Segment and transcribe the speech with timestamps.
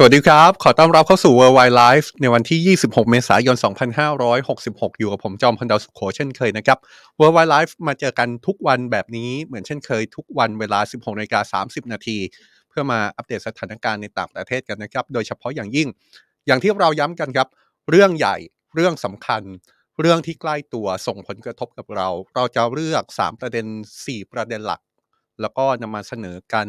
[0.00, 3.56] สวัสดีครับ ขอต้อนรับเข้าสู่ Worldwide Life ในวันที่ 26 เมษายน
[4.28, 6.78] 2566 อยู่กับผมจอมพันดาวสุขโขเช่นเคยนะครับ
[7.20, 12.18] Worldwide Life มาเจอกันทุกวันแบบนี้เหมือนเช่นเคยทุกวันเวลา 16นาฬิกา30 นาที
[12.68, 15.88] เพื่อมาอัปเดตสถานการณ์ในต่างประเทศกันนะครับ โดยเฉพาะอย่างยิ่ง
[16.46, 17.48] อย่างที่เราย้ำกันครับ
[17.90, 18.36] เรื่องใหญ่
[18.74, 19.42] เรื่องสำคัญ
[20.00, 23.66] เรื่องที่ใกล้ตัวส่งผลกระทบกับเรา เราจะเลือก 3 ประเด็น
[24.02, 24.80] 4 ประเด็นหลัก
[25.40, 26.68] แล้วก็นำมาเสนอกัน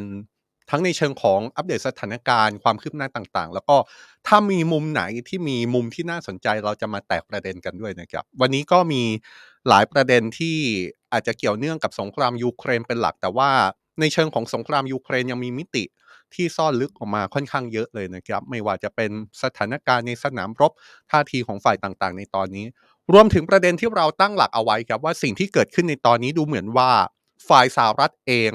[0.70, 3.78] ทั้งในเชิงของอัปเดตสถานการณ์ความคืบหน้าต่างๆ แล้วก็
[4.28, 9.04] ถ้ามีมุมไหนที่มีมุมที่น่าสนใจเราจะมาแตกประเด็นกันด้วยนะครับ วันนี้ก็มี
[9.70, 10.58] หลายประเด็นที่
[11.14, 13.50] อาจจะเกี่ยวเนื่องกับสงครามยูเครนเป็นหลัก แต่ว่า
[14.00, 15.84] ในเชิงของสงครามยูเครนยังมีมิติ
[16.34, 19.12] ที่ซ่อนลึกออกมาค่อนข้างเยอะเลยนะครับ ไม่ว่าจะเป็น
[19.44, 20.72] สถานการณ์ในสนามรบ
[21.12, 22.66] ท่าทีของฝ่ายต่างๆ ในตอนนี้
[23.14, 26.90] รวมถึงประเด็นที่เราตั้งหลักเอาไว้ครับว่าสิ่งที่เกิดขึ้นในตอนนี้ดูเหมือนว่า
[27.50, 28.52] ฝ่ายสหรัฐเอง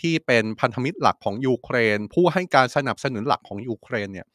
[0.00, 4.26] ที่เป็นพันธมิตรหลักของยูเครน ผู้ให้การสนับสนุนหลักของยูเครนเนี่ย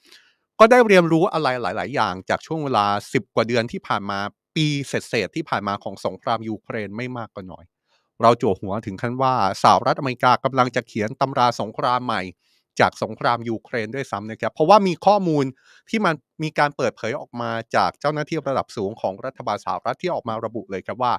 [0.60, 4.20] ก็ได้เรียนรู้อะไรหลาย ๆ อย่างจากช่วงเวลา 10 กว่าเดือนที่ผ่านมา
[4.56, 7.66] ปีเศษๆที่ผ่านมาของสงครามยูเครนไม่มากก็น้อย
[8.22, 12.22] เราจั่วหัวถึงขั้นว่าสหรัฐอเมริกากำลังจะเขียนตำราสงครามใหม่
[12.80, 15.45] จากสงครามยูเครนด้วยซ้ำนะครับ เพราะว่ามีข้อมูล
[15.89, 21.14] ที่มันมีการเปิดเผยออกมาจากเจ้าหน้าที่ระดับสูงของรัฐบาลสหรัฐที่ออกมาระบุเลยครับว่า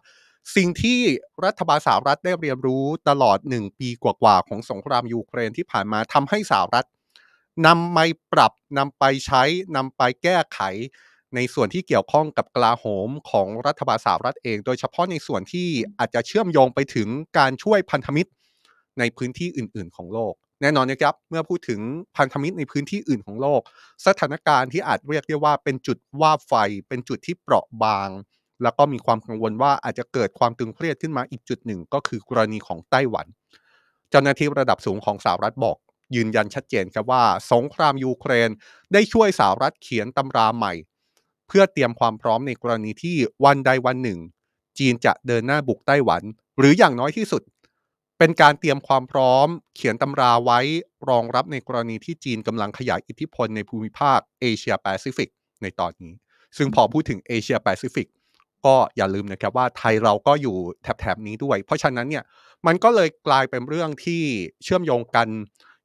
[0.57, 1.01] สิ่งที่
[1.45, 6.87] รัฐบาลสหรัฐได้เรียนรู้ตลอด1ปีกว่าๆของสงครามยูเครนที่ผ่านมาทำให้สหรัฐ
[7.67, 7.99] นำไป
[8.33, 9.43] ปรับนำไปใช้
[9.77, 10.61] นำไปแก้ไข
[11.35, 15.69] ในส่วนที่เกี่ยวข้องกับกลาโหมของรัฐบาลสหรัฐเอง โดยเฉพาะในส่วนที่
[15.99, 17.09] อาจจะเชื่อมโยงไปถึง
[17.39, 18.31] การช่วยพันธมิตร
[18.99, 21.81] ในพื้นที่อื่น ๆ ของโลก แน่นอนนะครับเมื่อพูดถึง
[22.17, 23.61] พันธมิตรในพื้นที่อื่นของโลก
[24.07, 26.53] สถานการณ์ที่อาจเรียกได้ว่าเป็นจุดว่าไฟ
[26.89, 28.09] เป็นจุดที่เปราะบาง
[28.63, 33.27] แล้วก็มีความกังวลว่าอาจจะเกิดความตึงเครียดขึ้นมาอีกจุดหนึ่ง ก็คือกรณีของไต้หวัน
[34.11, 35.77] เจ้าหน้าที่ระดับสูงของสหรัฐบอก
[36.17, 38.51] ยืนยันชัดเจนครับว่า สงครามยูเครน
[38.93, 40.73] ได้ช่วยสหรัฐเขียนตำราใหม่
[41.49, 44.19] เพื่อเตรียมความพร้อมในกรณีที่วันใดวันหนึ่ง
[44.79, 46.23] จีนจะเดินหน้าบุกไต้หวัน
[46.59, 47.43] หรืออย่างน้อยที่สุด
[48.19, 50.61] เป็นการเตรียมความพร้อม เขียนตำราไว้
[51.09, 55.31] รองรับในกรณีที่จีนกำลังขยายอิทธิพลในภูมิภาคเอเชียแปซิฟิก
[55.63, 56.13] ในตอนนี้
[56.57, 58.09] ซึ่งพอพูดถึงเอเชียแปซิฟิก
[58.67, 62.25] ก็อย่าลืมนะครับว่าไทยเราก็อยู่แถบๆนี้ด้วย เพราะฉะนั้นเนี่ย
[62.67, 64.23] มันก็เลยกลายเป็นเรื่องที่
[64.65, 65.29] เชื่อมโยงกัน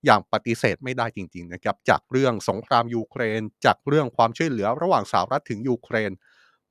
[0.06, 6.12] อย่างปฏิเสธไม่ได้จริง ๆ นะครับ จากเรื่องสงครามยูเครน จากเรื่องความช่วยเหลือระหว่างสหรัฐถึงยูเครน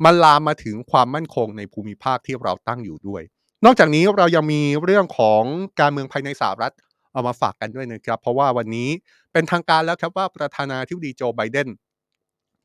[0.04, 3.22] มันลามมาถึงความมั่นคงในภูมิภาคที่เราตั้งอยู่ด้วย
[3.64, 5.43] นอกจากนี้เรายังมีเรื่องของ
[5.81, 6.75] การเมืองภายในสหรัฐ
[7.12, 8.88] เอามาฝากกันด้วยนะครับ เพราะว่าวันนี้
[9.32, 11.69] เป็นทางการแล้วครับว่าประธานาธิบดีโจไบเดน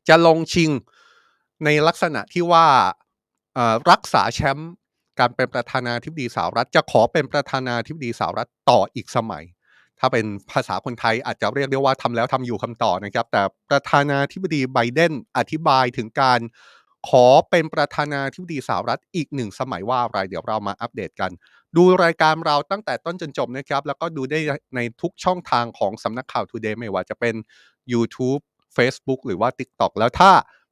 [0.08, 0.70] จะลงชิง
[1.64, 2.66] ในลักษณะที่ว่า
[3.90, 4.72] รักษาแชมป์
[5.18, 9.44] การเป็นประธานาธิบดีสหรัฐ จะขอเป็นประธานาธิบดีสหรัฐต่ออีกสมัย
[10.00, 16.40] ถ้าเป็นภาษาคนไทยอาจจะเรียกได้ว่าทำแล้วทำอยู่คำต่อนะครับ แต่ประธานาธิบดีไบเดนอธิบายถึงการ
[17.08, 21.30] ขอเป็นประธานาธิบดีสหรัฐอีกหนึ่งสมัยว่าอะไรเดี๋ยวเรามาอัปเดตกัน
[21.76, 24.38] ดูรายการเราตั้งแต่ต้นจนจบนะครับ แล้วก็ดูได้
[24.76, 27.34] ในทุกช่องทางของสำนักข่าว Today ไม่ว่าจะเป็น
[27.92, 28.40] YouTube
[28.76, 30.30] Facebook หรือว่า TikTok แล้วถ้า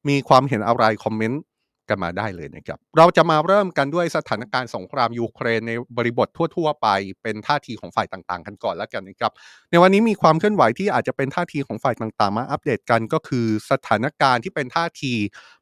[0.09, 1.41] มีความเห็นอะไรคอมเมนต์
[1.89, 6.87] กันมาได้เลยนะครับ เราจะมาเริ่มกันด้วยสถานการณ์สงครามยูเครนในบริบททั่ว ๆ ไป
[7.23, 9.31] เป็นท่าทีของฝ่ายต่างๆ กันก่อนแล้วกันนะครับ
[9.71, 15.13] ในวันนี้มีความเคลื่อนไหวที่อาจจะเป็นท่าทีของฝ่ายต่างๆ มาอัปเดตกันก็คือสถานการณ์ที่เป็นท่าที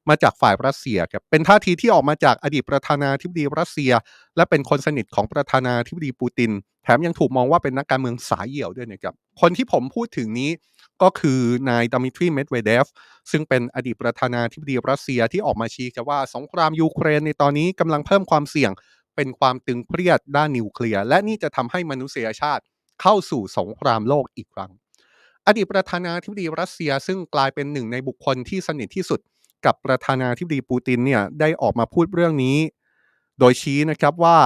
[0.09, 3.91] มาจากฝ่ายรัสเซียครับเป็นท่าทีที่ออกมาจากอดีตประธานาธิบดีรัสเซีย
[4.35, 6.51] และเป็นคนสนิทของประธานาธิบดีปูติน
[6.83, 10.51] แถมยังถูกมองว่าเป็นนักการเมืองสายเหี่ยวด้วยนะครับคนที่ผมพูดถึงนี้
[11.01, 11.39] ก็คือ
[11.69, 12.87] นายดมิทรีเมดเวเดฟ
[13.31, 18.71] ซึ่งเป็นอดีตประธานาธิบดีรัสเซียที่ออกมาชี้ว่าสงครามยูเครนในตอนนี้กำลังเพิ่มความเสี่ยง
[19.15, 22.63] เป็นความตึงเครียดด้านนิวเคลียร์และนี่จะทำให้มนุษยชาติ
[23.01, 24.71] เข้าสู่สงครามโลกอีกครั้ง
[25.47, 29.19] อดีตประธานาธิบดีรัสเซีย ซึ่งกลายเป็นหนึ่งในบุคคลที่สนิทที่สุด
[29.65, 32.57] กับประธานาธิบดีปูตินเนี่ยได้ออกมาพูดเรื่องนี้
[33.39, 34.37] โดยชี้นะครับว่า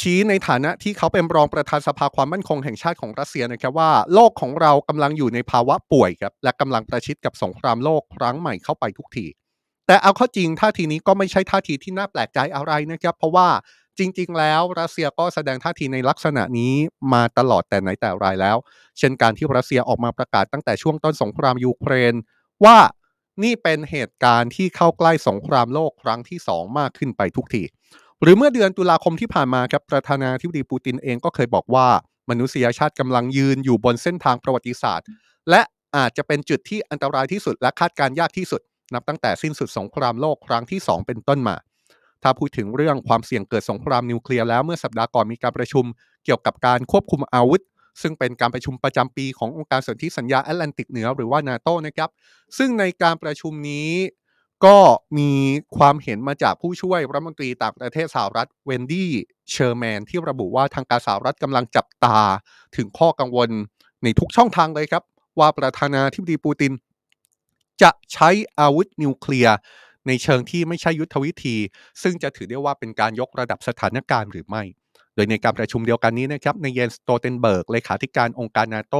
[0.00, 9.26] ชี้ในฐานะที่เขาเป็นรองประธานสภาความมั่นคงแห่งชาติของรัสเซียนะครับว่าโลกของเรากำลังอยู่ในภาวะป่วยครับและกำลังประชิดกับสงครามโลกครั้งใหม่เข้าไปทุกที
[9.86, 13.48] แต่เอาเข้าจริงท่าทีนี้ก็ไม่ใช่ท่าทีที่น่าแปลกใจอะไรนะครับ เพราะว่า
[13.98, 16.74] จริง ๆ แล้วรัสเซียก็แสดงท่าทีในลักษณะนี้
[17.12, 18.56] มาตลอดแต่ไหนแต่ไรแล้ว
[18.98, 22.14] เช่นการที่รัสเซียออกมาประกาศตั้งแต่ช่วงต้นสงครามยูเครน
[22.64, 22.78] ว่า
[23.42, 27.62] นี่เป็นเหตุการณ์ที่เข้าใกล้สงครามโลกครั้งที่ 2 มากขึ้นไปทุกที
[28.22, 31.86] หรือเมื่อเดือนตุลาคมที่ผ่านมาครับประธานาธิบดีปูตินเองก็เคยบอกว่า
[32.30, 35.06] มนุษยชาติกำลังยืนอยู่บนเส้นทางประวัติศาสตร์
[35.50, 35.62] และ
[35.96, 38.60] อาจจะเป็นจุดที่อันตรายที่สุดและคาดการยากที่สุด
[38.94, 41.56] นับตั้งแต่สิ้นสุดสงครามโลกครั้งที่ 2 เป็นต้นมา
[42.22, 45.84] ถ้าพูดถึงเรื่องความเสี่ยงเกิดสงครามนิวเคลียร์แล้วเมื่อสัปดาห์ก่อนมีการประชุม
[46.24, 47.62] เกี่ยวกับการควบคุมอาวุธ
[48.02, 52.10] ซึ่งเป็นการประชุมประจำปีขององค์การสนธิสัญญาแอตแลนติกเหนือหรือว่านาโตนะครับ
[52.58, 53.90] ซึ่งในการประชุมนี้
[54.64, 54.76] ก็
[55.18, 55.30] มี
[55.76, 59.10] ความเห็นมาจากผู้ช่วยรัฐมนตรีต่างประเทศสหรัฐเวนดี้
[59.50, 62.18] เชอร์แมนที่ระบุว่าทางการสหรัฐกำลังจับตา
[62.76, 63.50] ถึงข้อกังวล
[64.02, 65.02] ในทุกช่องทางเลยครับ
[65.38, 66.72] ว่าประธานาธิบดีปูติน
[67.82, 68.30] จะใช้
[68.60, 69.56] อาวุธนิวเคลียร์
[70.06, 71.56] ในเชิงที่ไม่ใช่ยุทธวิธี
[72.02, 74.62] ซึ่งจะถือได้ว่าเป็นการยกระดับสถานการณ์หรือไม่
[75.14, 78.96] โดยในการประชุมเดียวกันนี้นะครับนายเยนส์ สโตลเทนเบิร์กเลขาธิการองค์การนาโต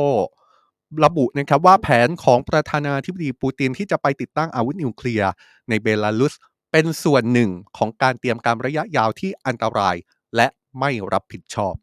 [1.05, 5.31] ระบุนะครับว่าแผนของประธานาธิบดีปูตินที่จะไปติดตั้งอาวุธนิวเคลียร์
[5.69, 6.35] ในเบลารุส
[6.73, 9.97] เป็นส่วนหนึ่งของการเตรียมการระยะยาวที่อันตราย
[10.37, 10.47] และ
[10.81, 11.75] ไม่รับผิดชอบ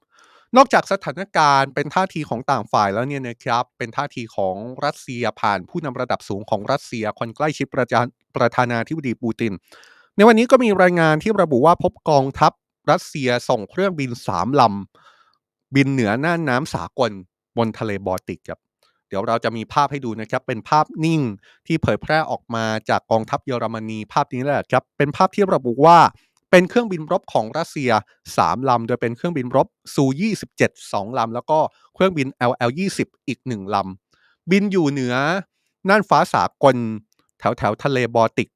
[0.58, 4.56] นอกจากสถานการณ์เป็นท่าทีของต่างฝ่ายแล้วเนี่ยนะครับ เป็นท่าทีของ
[4.86, 9.54] รัสเซียผ่านผู้นำระดับสูงของรัสเซียคนใกล้ชิดประธานประธานาธิบดีปูติน
[10.16, 12.52] ในวันนี้ก็มีรายงานที่ระบุว่าพบกองทัพ
[12.92, 17.12] รัสเซียส่งเครื่องบินสามลำบินเหนือน่านน้ำสากล
[17.58, 18.60] บนทะเลบอลติกครับ
[19.16, 21.22] เดี๋ยวเราจะมีภาพให้ดูนะครับ เป็นภาพนิ่ง
[21.68, 25.98] ที่เผยแพร่ออกมาจากกองทัพเยอรมนีภาพนี้แหละครับ เป็นภาพที่ระบุว่า
[26.52, 27.92] เป็นเครื่องบินรบของรัสเซีย
[28.30, 30.06] 3 ลำ โดยเป็นเครื่องบินรบซู
[30.50, 31.60] 27 2 ลำ แล้วก็
[31.94, 35.16] เครื่องบิน IL 20อีก 1 ลำ บินอยู่เหนือ
[35.90, 36.76] น่านฟ้าสากล
[37.40, 38.50] แถวแถวทะเลบอลติก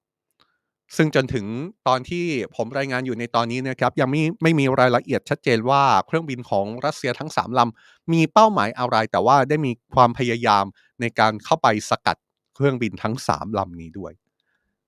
[0.96, 1.46] ซึ่งจนถึง
[1.88, 2.26] ตอนที่
[2.56, 10.66] ผมรายงานอยู่ในตอนนี้นะครับยังไม่ไม่มีรายละเอียดชัดเจนว่าเครื่องบินของรัสเซียทั้ง 3ลำมีเป้าหมายอะไร แต่ว่าได้มีความพยายาม
[11.02, 12.18] ในการเข้าไปสกัด
[12.56, 14.14] เครื่องบินทั้ง 3ลำนี้ด้วย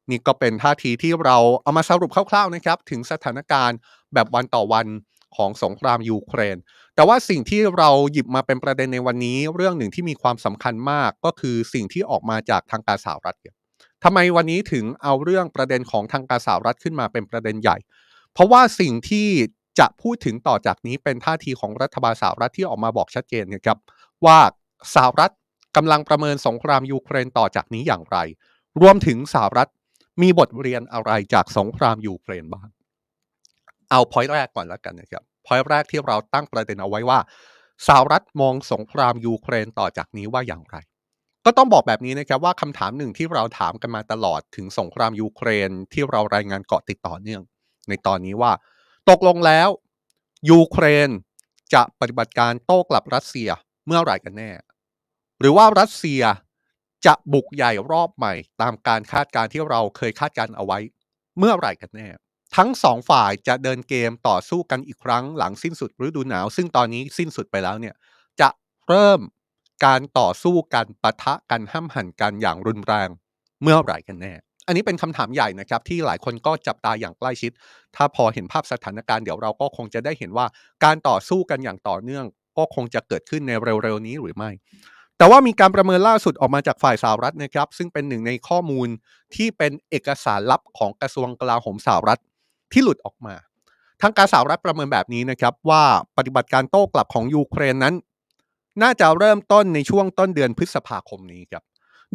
[0.09, 3.77] นี่ก็เป็นท่าทีที่เราเอามาสรุปคร่าวๆนะครับ ถึงสถานการณ์
[4.13, 4.87] แบบวันต่อวัน
[5.35, 6.57] ของสงครามยูเครน
[6.95, 13.37] แต่ว่าสิ่งที่เราหยิบมาเป็นประเด็นในวันนี้ เรื่องหนึ่งที่มีความสำคัญมากก็คือสิ่งที่ออกมาจากทางการสหรัฐ
[14.03, 17.77] ทำไมวันนี้ถึงเอาเรื่องประเด็นของทางการสหรัฐขึ้นมาเป็นประเด็นใหญ่
[18.33, 19.27] เพราะว่าสิ่งที่
[19.79, 23.77] จะพูดถึงต่อจากนี้เป็นท่าทีของรัฐบาลสหรัฐที่ออกมาบอกชัดเจนนะครับ
[24.25, 24.39] ว่า
[24.95, 25.31] สหรัฐ
[25.75, 28.17] กำลังประเมินสงครามยูเครนต่อจากนี้อย่างไร
[28.81, 29.69] รวมถึงสหรัฐ
[30.21, 32.67] มีบทเรียนอะไรจากสงครามยูเครนบ้าง
[33.89, 37.19] เอา point แรกก่อนแล้วกันนะครับ point แรกที่เราตั้งประเด็นเอาไว้ว่า
[37.87, 40.77] สหรัฐมองสงครามยูเครนต่อจากนี้ว่าอย่างไร
[41.51, 47.41] ก็ต้องบอกแบบนี้นะครับว่าคำถามหนึ่งที่เราถามกันมาตลอดถึงสงครามยูเครนที่เรารายงานเกาะติดต่อเนื่อง
[47.89, 48.51] ในตอนนี้ว่า
[49.09, 49.69] ตกลงแล้ว
[50.51, 51.09] ยูเครน
[51.73, 53.49] จะปฏิบัติการโต้กลับรัสเซีย
[53.87, 54.51] เมื่อไหร่กันแน่
[55.39, 56.21] หรือว่ารัสเซีย
[57.05, 60.79] จะบุกใหญ่รอบใหม่ ตามการคาดการณ์ที่เราเคยคาดการณ์เอาไว้
[61.37, 62.07] เมื่อไหร่กันแน่
[62.55, 67.95] ทั้งสองฝ่ายจะเดินเกมต่อสู้กันอีกครั้งหลังสิ้นสุดฤดูหนาว ซึ่งตอนนี้สิ้นสุดไปแล้วเนี่ย
[68.41, 68.49] จะ
[68.87, 69.19] เริ่ม
[69.85, 73.09] การต่อสู้กันปะทะกันห้ามหันกันอย่างรุนแรง
[73.61, 74.33] เมื่อไหร่กันแน่
[74.67, 77.51] อันนี้เป็นคำถามใหญ่นะครับที่หลายคนก็จับตาอย่างใกล้ชิด
[77.95, 80.45] ถ้าพอเห็นภาพสถานการณ์เดี๋ยวเราก็คงจะได้เห็นว่า
[80.83, 82.25] การต่อสู้กันอย่างต่อเนื่อง
[82.57, 83.51] ก็คงจะเกิดขึ้นใน
[83.83, 84.51] เร็วๆนี้หรือไม่
[85.17, 88.87] แต่ว่ามีการประเมินล่าสุดออกมาจากฝ่ายสหรัฐนะครับ ซึ่งเป็นหนึ่งในข้อมูล
[89.35, 92.21] ที่เป็นเอกสารลับของกระทรวงกลาโหมสหรัฐ
[92.71, 93.35] ที่หลุดออกมา
[94.01, 95.83] ทางการสหรัฐประเมินแบบนี้นะครับว่า
[96.17, 97.95] ปฏิบัติการโต้กลับของยูเครนนั้น
[98.81, 101.63] น่าจะเริ่มต้นในช่วงต้นเดือนพฤษภาคมนี้ครับ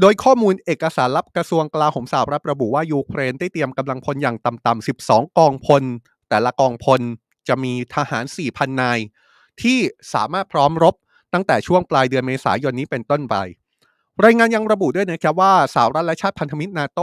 [0.01, 5.83] โดยข้อมูลเอกสารลับกระทรวงกลาโหมสหรัฐระบุว่ายูเครนได้เตรียมกำลังพลอย่างต่ำๆ 12 กองพล
[6.29, 7.01] แต่ละกองพล
[7.49, 8.99] จะมีทหาร 4,000 นาย
[9.63, 9.79] ที่
[10.15, 10.95] สามารถพร้อมรบ
[11.33, 13.37] ตั้งแต่ช่วงปลายเดือนเมษายนนี้เป็นต้นไป
[14.25, 17.01] รายงานยังระบุด้วยนะครับว่าสหรัฐและชาติพันธมิตรนาโต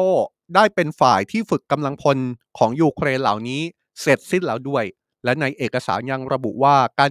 [0.56, 2.18] ได้เป็นฝ่ายที่ฝึกกำลังพล
[2.58, 3.62] ของยูเครนเหล่านี้
[4.02, 4.84] เสร็จสิ้นแล้วด้วย
[5.24, 7.10] และในเอกสารยังระบุว่าการ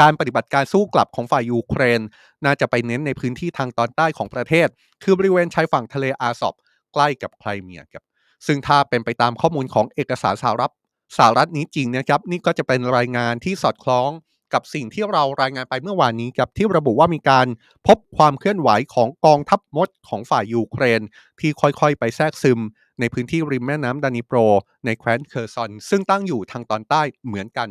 [0.00, 2.00] การปฏิบัติการสู้กลับของฝ่ายยูเครน
[2.44, 4.68] น่าจะไปเน้นในพื้นที่ทางตอนใต้ของประเทศ
[5.02, 6.54] คือบริเวณชายฝั่งทะเลอาซอบ
[6.92, 8.04] ใกล้กับไครเมียครับ
[8.46, 10.72] ซึ่งถ้าเป็นไปตามข้อมูลของเอกสารสหรัฐ
[11.16, 14.10] สหรัฐนี้จริงนะครับ นี่ก็จะเป็นรายงานที่สอดคล้อง
[14.54, 17.46] กับสิ่งที่เรารายงานไปเมื่อวานนี้ครับที่ระบุว่ามีการ
[17.86, 21.00] พบความเคลื่อนไหวของกองทัพมดของฝ่ายยูเครน
[21.40, 22.60] ที่ค่อยๆ ไปแทรกซึม
[23.00, 24.38] ในพื้นที่ริมแม่น้ำดนิโปร
[24.84, 27.68] ในแคว้นเคอร์ซอน ซึ่งตั้งอยู่ทางตอนใต้เหมือนกัน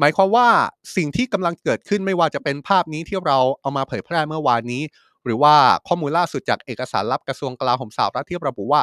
[0.00, 0.48] หมายความว่า
[0.96, 4.82] สิ่งที่กำลังเกิดขึ้นไม่ว่าจะเป็นภาพนี้ที่เราเอามาเผยแพร่เมื่อวานนี้
[5.24, 5.54] หรือว่า
[5.88, 8.82] ข้อมูลล่าสุดจากเอกสารลับกระทรวงกลาโหมสหรัฐที่ระบุว่า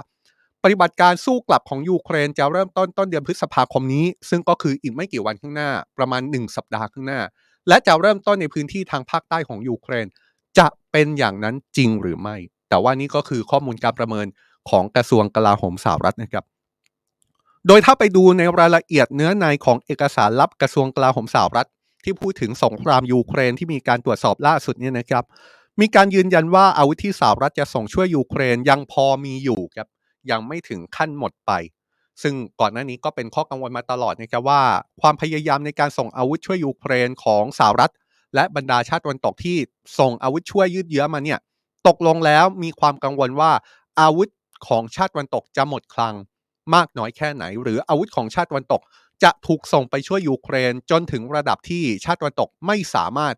[0.63, 7.19] ปฏิบัติการสู้กลับของยูเครนจะเริ่มต้นต้นเดือนพฤษภาคมนี้ ซึ่งก็คืออีกไม่กี่วันข้างหน้า ประมาณ 1 สัปดาห์ข้างหน้า
[7.67, 10.07] และจะเริ่มต้นในพื้นที่ทางภาคใต้ของยูเครน
[10.57, 12.35] จะเป็นอย่างนั้นจริงหรือไม่
[12.69, 14.27] แต่ว่านี่ก็คือข้อมูลการประเมิน
[14.69, 16.45] ของกระทรวงกลาโหมสหรัฐนะครับ
[17.67, 21.69] โดยถ้าไปดูในรายละเอียดเนื้อในของเอกสารลับกระทรวงกลาโหมสหรัฐ
[22.03, 25.23] ที่พูดถึงสงครามยูเครนที่มีการตรวจสอบล่าสุดเนี่ยนะครับ
[25.79, 29.87] มีการยืนยันว่าอาวุธที่สหรัฐจะส่งช่วยยูเครนยังพอมีอยู่ครับ
[30.31, 31.51] ยังไม่ถึงขั้นหมดไป
[32.21, 34.61] ซึ่งก่อนหน้านี้ก็เป็นข้อกังวลมาตลอดนะครับว่า
[35.01, 37.91] ความพยายามในการส่งอาวุธช่วยยูเครนของสหรัฐ
[38.35, 39.57] และบรรดาชาติตะวันตกที่
[39.99, 41.39] ส่งอาวุธช่วยยืดเยื้อมาเนี่ย
[41.87, 43.51] ตกลงแล้วมีความกังวลว่า
[43.99, 44.29] อาวุธ
[44.67, 46.15] ของชาติตะวันตกจะหมดคลัง
[46.75, 48.81] มากน้อยแค่ไหน หรืออาวุธของชาติตะวันตก
[49.23, 53.35] จะถูกส่งไปช่วยยูเครน จนถึงระดับที่ชาติตะวันตกไม่สามารถ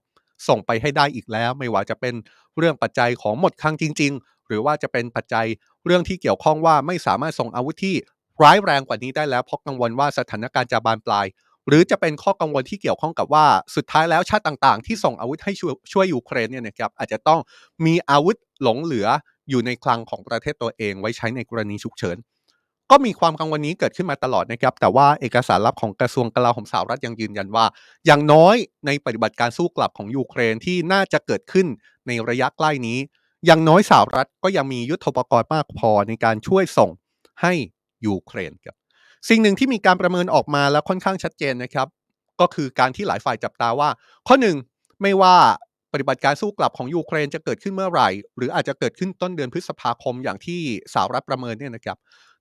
[0.48, 2.14] ส่งไปให้ได้อีกแล้ว ไม่ว่าจะเป็น
[2.58, 5.46] เรื่องปัจจัยของหมดคลังจริง ๆ หรือว่าจะเป็นปัจจัย
[5.86, 7.96] เรื่องที่เกี่ยวข้องว่าไม่สามารถส่งอาวุธที่
[8.44, 11.26] ร้ายแรงกว่านี้ได้แล้วเพราะกังวลว่าสถานการณ์จะบานปลาย
[11.68, 17.40] หรือจะเป็นข้อกังวลที่เกี่ยวข้องกับว่าสุดท้ายแล้วชาติต่างๆ ที่ส่งอาวุธให้ช่วยช่วยยูเครนเนี่ยนะครับอาจจะต้อง
[17.86, 19.08] มีอาวุธหลงเหลือ
[19.50, 22.18] อยู่ในคลังของประเทศตัวเองไว้ใช้ในกรณีฉุกเฉิน
[22.92, 27.66] ก็มีความกังวลนี้เกิดขึ้นมาตลอดนะครับ แต่ว่าเอกสารลับของกระทรวงกลาโหมสหรัฐยังยืนยันว่า
[28.06, 31.68] อย่างน้อยในปฏิบัติการสู้กลับของยูเครนที่น่าจะเกิดขึ้น
[32.08, 33.00] ในระยะใกล้นี้
[33.46, 36.90] อย่างน้อยสหรัฐก็ยังมียุทธปกรณ์มากพอในการช่วยส่ง
[37.42, 37.54] ให้
[38.06, 38.76] ยูเครนครับ
[39.30, 41.88] สิ่งหนึ่งที่มีการประเมินออกมาแล้วค่อนข้างชัดเจนนะครับ
[42.40, 43.90] ก็คือการที่หลายฝ่ายจับตาว่า
[44.28, 44.56] ข้อหนึ่ง
[45.02, 45.36] ไม่ว่า
[45.94, 50.62] ปฏิบัติการสู้กลับของยูเครนจะเกิดขึ้นเมื่อไหร่ หรืออาจจะเกิดขึ้นต้นเดือนพฤษภาคมอย่างที่
[50.94, 51.98] สหรัฐประเมินเนี่ยนะครับ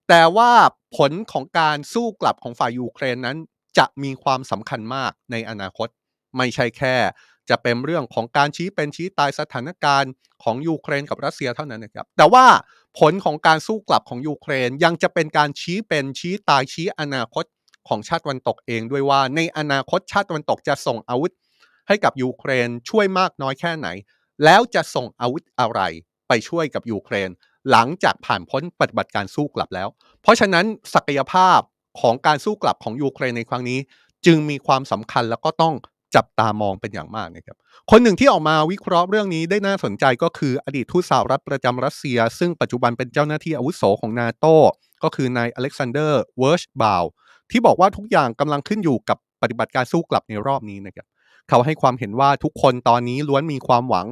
[0.08, 0.50] แต่ว่า
[0.96, 3.36] ผลของการสู้กลับของฝ่ายยูเครนนั้น
[3.78, 5.88] จะมีความสำคัญมากในอนาคต
[6.36, 6.96] ไม่ใช่แค่
[7.50, 12.46] จะเป็นเรื่องของการชี้เป็นชี้ตายสถานการณ์ของยูเครนกับรัสเซียเท่านั้นนะครับแต่ว่า
[12.98, 17.44] ผลของการสู้กลับของยูเครนยังจะเป็นการชี้เป็นชี้ตายชี้อนาคต
[17.88, 21.32] ของชาติตะวันตกเองด้วยว่าในอนาคตชาติตะวันตกจะส่งอาวุธ
[21.88, 23.88] ให้กับยูเครนช่วยมากน้อยแค่ไหน
[24.44, 25.80] แล้วจะส่งอาวุธอะไร
[26.28, 27.30] ไปช่วยกับยูเครน
[27.70, 29.88] หลังจากผ่านพ้นปฏิบัติการสู้กลับแล้ว
[30.22, 31.58] เพราะฉะนั้นศักยภาพ
[32.00, 33.78] ของการสู้กลับของยูเครนในครั้งนี้
[34.26, 35.74] จึงมีความสำคัญแล้วก็ต้อง
[36.14, 37.56] จับตามองเป็นอย่างมากนะครับ
[37.90, 44.46] คนหนึ่งที่ออกมาวิเคราะห์เรื่องนี้ได้น่าสนใจก็คืออดีตทูตสหรัฐประจำรัสเซีย ซึ่งปัจจุบันเป็นเจ้าหน้าที่อาวุโสของนาโต
[45.02, 47.04] ก็คือนายอเล็กซานเดอร์เวิร์ชบาว
[47.50, 51.06] ที่บอกว่าทุกอย่างกำลังขึ้นอยู่กับปฏิบัติการสู้กลับในรอบนี้นะครับ
[51.48, 54.06] เขาให้ความเห็นว่าทุกคนตอนนี้ล้วนมีความหวัง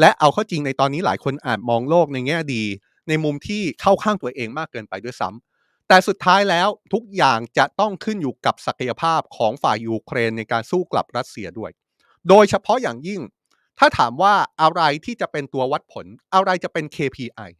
[0.00, 2.62] และเอาเข้าจริงในตอนนี้หลายคนอาจมองโลกในแง่ดี
[3.08, 11.70] ในมุมที่เข้าข้างตัวเองมากเกินไปด้วยซ้ำแต่สุดท้ายแล้วทุกอย่างจะต้องขึ้นอยู่กับศักยภาพของฝ่ายยูเครนในการสู้กลับรัสเซียด้วย
[12.28, 13.20] โดยเฉพาะอย่างยิ่ง
[13.78, 17.50] ถ้าถามว่าอะไรที่จะเป็นตัววัดผล อะไรจะเป็น KPI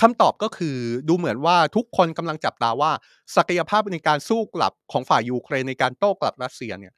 [0.00, 0.76] คำตอบก็คือ
[1.08, 2.92] ดูเหมือนว่าทุกคนกำลังจับตาว่า
[3.36, 6.94] ศักยภาพในการสู้กลับของฝ่ายยูเครนในการโต้กลับรัสเซียเนี่ย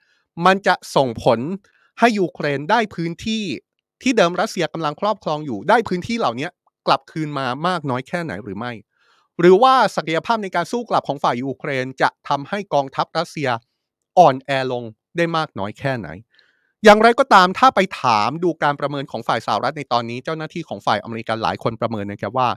[0.47, 1.39] มันจะส่งผล
[1.99, 3.45] ให้ยูเครนได้พื้นที่
[4.03, 6.49] ที่เดิมรัสเซียกำลังครอบครองอยู่ได้พื้นที่เหล่านี้
[6.87, 8.73] กลับคืนมามากน้อยแค่ไหนหรือไม่
[9.41, 13.49] หรือว่าศักยภาพในการสู้กลับของฝ่ายยูเครนจะทำให้กองทัพรัสเซีย
[14.19, 14.85] อ่อนแอลง
[15.17, 16.09] ได้มากน้อยแค่ไหน
[16.85, 22.49] อย่างไรก็ตามถ้าไปถามดูการประเมินของฝ่ายสหรัฐในตอนนี้เจ้าหน้าที่ของฝ่ายอเมริกันหลายคนประเมินนะครับว่า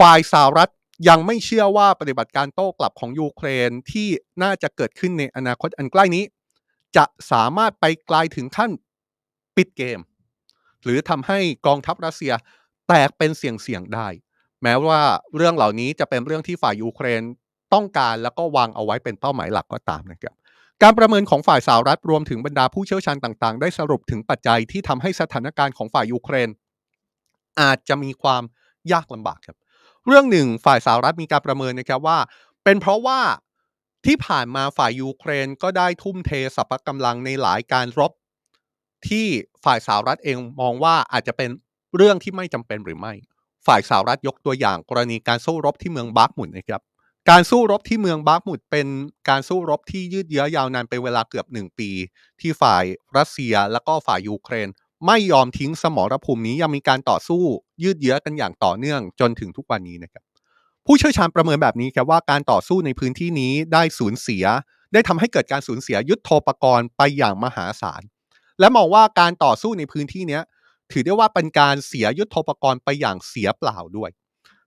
[0.00, 0.70] ฝ่ายสหรัฐ
[1.08, 4.08] ยังไม่เชื่อว่าปฏิบัติการโต้กลับของยูเครนที่
[4.42, 6.24] น่าจะเกิดขึ้นในอนาคตอันใกล้นี้
[6.96, 8.70] จะสามารถไปไกลถึงขั้น
[9.56, 10.00] ปิดเกม
[10.84, 12.32] หรือทำให้กองทัพรัสเซีย
[12.88, 14.08] แตกเป็นเสี่ยงๆได้
[14.62, 15.00] แม้ว่า
[15.36, 17.22] เรื่องเหล่านี้จะเป็นเรื่องที่ฝ่ายยูเครน
[17.74, 20.34] ต้องการแล้วก็วางเอาไว้เป็นเป้าหมายหลักก็ตามนะครับ
[20.82, 26.48] การประเมินของฝ่ายสหรัฐรวมถึงบรรดาผู้เชี่ยวชาญต่างๆ ได้สรุปถึงปัจจัยที่ทำให้สถานการณ์ของฝ่ายยูเครน
[27.60, 28.42] อาจจะมีความ
[28.92, 29.56] ยากลำบากครับ
[30.06, 32.18] เรื่องหนึ่งฝ่ายสหรัฐมีการประเมินนะครับว่า
[32.64, 33.20] เป็นเพราะว่า
[34.06, 38.12] ที่ผ่านมาฝ่ายยูเครนก็ได้ทุ่มเทสรรพกำลังในหลายการรบ
[39.08, 39.26] ที่
[39.64, 41.50] ฝ่ายสหรัฐเองมองว่าอาจจะเป็น
[41.96, 43.12] เรื่องที่ไม่จำเป็นหรือไม่
[43.66, 46.82] ฝ่ายสหรัฐยกตัวอย่างกรณีการสู้รบที่เมืองบาร์กมุดนะครับ
[47.30, 48.86] การสู้รบที่เมืองบาร์กมุดเป็น
[49.28, 51.90] การสู้รบที่ยืดเยื้อยาวนานเป็นเวลาเกือบหนึ่งปี
[52.40, 52.84] ที่ฝ่าย
[53.16, 54.68] รัสเซียและก็ฝ่ายยูเครน
[55.06, 57.42] ไม่ยอมทิ้งสมรภูมินี้ยังมีการต่อสู้
[57.82, 60.22] ยืดเยื้อกันอย่างต่อเนื่องจนถึงทุกวันนี้นะครับ
[60.86, 64.44] ผู้เชี่ยวชาญประเมินแบบนี้ครับว่าการต่อสู้ในพื้นที่นี้ได้สูญเสีย
[64.92, 68.02] ได้ทำให้เกิดการสูญเสียยุทธโธปกรณ์ไปอย่างมหาศาล
[68.60, 70.40] และมองว่าการต่อสู้ในพื้นที่นี้
[70.92, 74.10] ถือได้ว่าเป็นการเสียยุทธปกรณ์ไปอย่างเสียเปล่าด้วย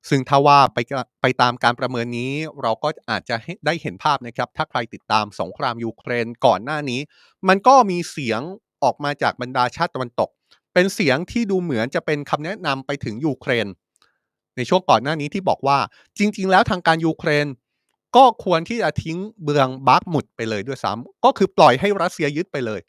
[0.10, 0.78] ซึ่งถ้าว่าไป
[1.22, 3.36] ไปตามการประเมินนี้ เราก็อาจจะ
[3.66, 7.00] ได้เห็นภาพนะครับ ถ้าใครติดตามสงครามยูเครนก่อนหน้านี้
[7.48, 8.42] มันก็มีเสียง
[8.84, 10.30] ออกมาจากบรรดาชาติตะวันตก
[10.74, 13.68] เป็นเสียงที่ดูเหมือนจะเป็นคำแนะนำไปถึงยูเครน
[14.56, 15.78] ในช่วงก่อนหน้านี้ที่บอกว่า
[16.18, 17.48] จริง ๆ แล้วทางการยูเครน
[18.16, 22.80] ก็ควรที่จะทิ้งเบืองบาร์กมุดไปเลยด้วยซ้ำก็คือปล่อยให้รัสเซียยึดไปเลย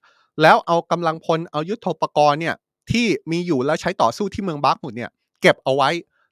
[0.43, 2.55] แล้วเอากำลังพลเอายุทโธปกรณ์เนี่ย
[2.93, 5.11] ที่มีอยู่แล้วใช้ต่อสู้ที่เมืองบาร์กมุดเนี่ย
[5.43, 5.91] เก็บเอาไว้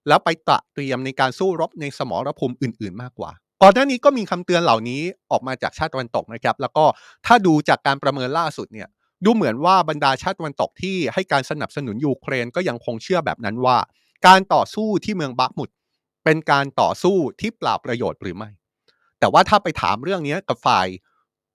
[0.08, 3.30] แล้วไปตระเตรียมในการสู้รบในสมรภูมิอื่น ๆ มากกว่า
[3.62, 6.84] ก่อนหน้านี้ก็มีคำเตือนเหล่านี้ออกมาจากชาติตะวันตกนะครับ แล้วก็
[7.26, 8.88] ถ้าดูจากการประเมินล่าสุดเนี่ย
[9.24, 13.76] ดูเหมือนว่าบรรดาชาติตะวันตกที่ให้การสนับสนุนยูเครนก็ยังคงเชื่อแบบนั้นว่า
[14.26, 15.70] การต่อสู้ที่เมืองบาร์กมุด
[16.24, 18.50] เป็นการต่อสู้ที่เปล่าประโยชน์หรือไม่
[19.18, 20.86] แต่ว่าถ้าไปถามเรื่องนี้กับฝ่าย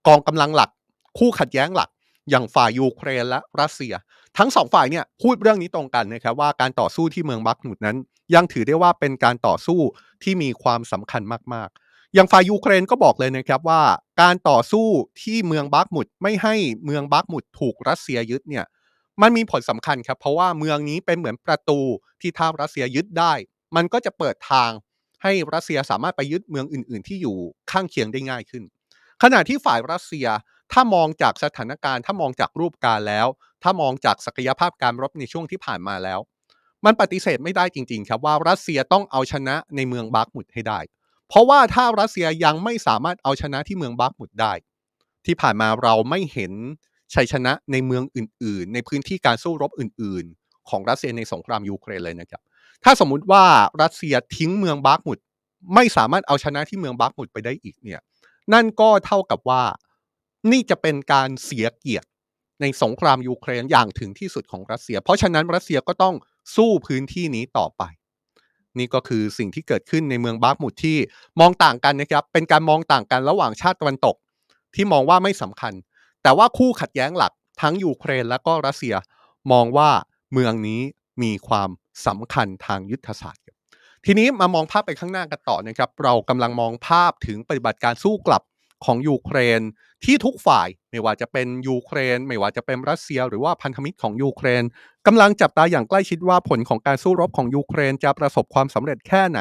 [0.08, 0.70] กองกำลังหลัก
[1.18, 1.90] คู่ขัดแย้งหลัก
[2.30, 3.94] อย่างฝ่ายยูเครนและรัสเซีย
[4.38, 7.98] ทั้งสองฝ่ายเนี่ยพูดเรื่องนี้ตรงกันนะครับว่าการต่อสู้ที่เมืองบักมุดนั้น
[8.36, 9.80] ยังถือได้ว่าเป็นการต่อสู้
[10.24, 11.22] ที่มีความสำคัญ
[11.54, 13.82] มากๆ อย่างฝ่ายยูเครนก็บอกเลยนะครับว่า
[14.22, 14.88] การต่อสู้
[15.22, 16.56] ที่เมืองบักมุดไม่ให้
[16.86, 18.66] เมืองบักมุดถูกรัสเซียยึดเนี่ย
[19.22, 21.80] มันมีผลสำคัญครับเพราะว่าเมืองนี้เป็นเหมือนประตู
[22.22, 23.34] ที่ถ้ารัสเซียยึดได้
[23.76, 24.72] มันก็จะเปิดทาง
[25.24, 27.38] ให้รัสเซียสามารถไปยึดเมืองอื่น ๆ ที่อยู่
[27.72, 28.64] ข้างเคียงได้ง่ายขึ้น
[29.24, 30.28] ขณะที่ฝ่ายรัสเซีย
[30.74, 33.28] ถ้ามองจากสถานการณ์ ถ้ามองจากรูปการแล้ว
[33.64, 36.20] ถ้ามองจากศักยภาพการรบในช่วงที่ผ่านมาแล้ว
[36.86, 40.80] มันปฏิเสธไม่ได้จริง ๆ ครับว่ารัสเซียต้องเอาชนะในเมืองบาร์กมุดให้ได้
[41.30, 44.54] เพราะว่าถ้ารัสเซียยังไม่สามารถเอาชนะที่เมืองบาร์กมุดได้
[45.26, 46.54] ที่ผ่านมาเราไม่เห็น
[47.16, 52.42] ชัยชนะในเมืองอื่น ๆ ในพื้นที่การสู้รบอื่น ๆ ของรัสเซียในสงครามยูเครนเลยนะครับ
[52.84, 53.44] ถ้าสมมุติว่า
[53.82, 55.20] รัสเซียทิ้งเมืองบาร์กมุด
[55.76, 58.00] ไม่สามารถเอาชนะที่เมืองบาร์กมุดไปได้อีกเนี่ย
[58.54, 59.64] นั่นก็เท่ากับว่า
[60.52, 62.08] นี่จะเป็นการเสียเกียรติ
[62.62, 66.16] ในสงครามยูเครนอย่างถึงที่สุดของรัสเซีย เพราะฉะนั้นรัสเซียก็ต้อง
[66.56, 67.84] สู้พื้นที่นี้ต่อไป
[68.78, 70.98] นี่ก็คือสิ่งที่เกิดขึ้นในเมืองบาร์กมุดที่
[71.40, 74.16] มองต่างกันนะครับ เป็นการมองต่างกันระหว่างชาติตะวันตก
[74.76, 75.74] ที่มองว่าไม่สำคัญ
[76.24, 78.96] แต่ว่าคู่ขัดแย้งหลักทั้งยูเครนและก็รัสเซีย
[79.52, 79.90] มองว่า
[80.34, 80.82] เมืองนี้
[81.24, 81.70] มีความ
[82.06, 83.44] สำคัญทางยุทธศาสตร์
[84.06, 88.44] ทีนี้มามองภาพไปข้างหน้ากันต่อนะครับ เรากำลังมองภาพถึงปฏิบัติการสู้กลับ
[88.86, 89.62] ของยูเครน
[90.06, 94.64] ที่ทุกฝ่าย ไม่ว่าจะเป็นยูเครน ไม่ว่าจะเป็นรัสเซีย หรือว่าพันธมิตรของยูเครน
[95.08, 99.40] กำลังจับตาอย่างใกล้ชิดว่าผลของการสู้รบของยูเครนจะประสบความสำเร็จแค่ไหน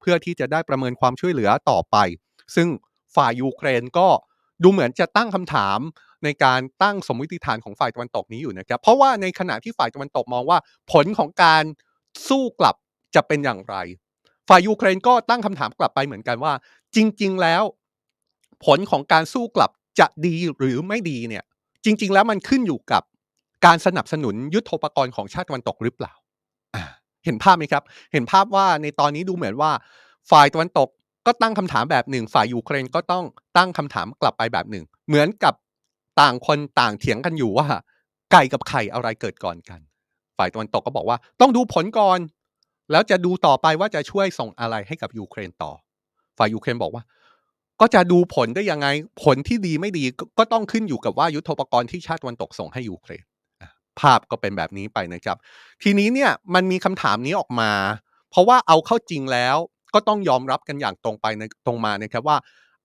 [0.00, 1.96] เพื่อที่จะได้ประเมินความช่วยเหลือต่อไป
[2.54, 2.68] ซึ่ง
[3.16, 4.08] ฝ่ายยูเครนก็
[4.62, 5.78] ดูเหมือนจะตั้งคำถาม
[6.24, 10.58] ในการตั้งสมมติฐานของฝ่ายตะวันตกนี้อยู่นะครับเพราะว่าในขณะที่ฝ่ายตะวันตกมองว่า
[10.92, 11.64] ผลของการ
[12.28, 12.76] สู้กลับ
[13.14, 13.76] จะเป็นอย่างไร
[14.48, 16.52] ฝ่ายยูเครนก็ตั้งคำถามกลับไปเหมือนกันว่า
[16.96, 17.62] จริง ๆ แล้ว
[18.64, 21.44] ผลของการสู้กลับจะดีหรือไม่ดีเนี่ย
[21.84, 23.02] จริง ๆ แล้วมันขึ้นอยู่กับ
[23.66, 26.12] การสนับสนุนยุทโธปกรณ์ของชาติตะวันตกหรือเปล่า
[27.24, 29.70] เห็นภาพไหมครับ เห็นภาพว่าในตอนนี้ดูเหมือนว่า
[30.30, 30.88] ฝ่ายตะวันตก
[31.26, 33.24] ก็ตั้งคำถามแบบหนึ่ง ฝ่ายยูเครนก็ต้อง
[33.56, 35.54] ตั้งคำถามกลับไปแบบหนึ่ง เหมือนกับ
[36.20, 37.66] ต่างคนต่างเถียงกันอยู่ว่า
[38.32, 39.80] ไก่กับไข่อะไรเกิดก่อนกัน
[40.38, 42.18] ฝ่ายตะวันตกก็บอกว่า ต้องดูผลก่อน
[42.90, 45.72] แล้วจะดูต่อไปว่าจะช่วยส่งอะไรให้กับยูเครนต่อ
[46.38, 47.02] ฝ่ายยูเครนบอกว่า
[47.80, 48.86] ก็จะดูผลได้ยังไง
[49.22, 50.04] ผลที่ดีไม่ดี
[50.38, 53.24] ก็ต้องขึ้นอยู่กับว่ายุทโธปกรณ์ที่ชาติตะวันตกส่งให้ยูเครน
[54.00, 55.36] ภาพก็เป็นแบบนี้ไปนะครับ
[55.82, 57.70] ทีนี้เนี่ยมันมีคำถามนี้ออกมา
[58.30, 59.56] เพราะว่าเอาเข้าจริงแล้ว
[59.94, 61.26] ก็ต้องยอมรับกันอย่างตรงไป
[61.66, 62.36] ตรงมานะครับว่า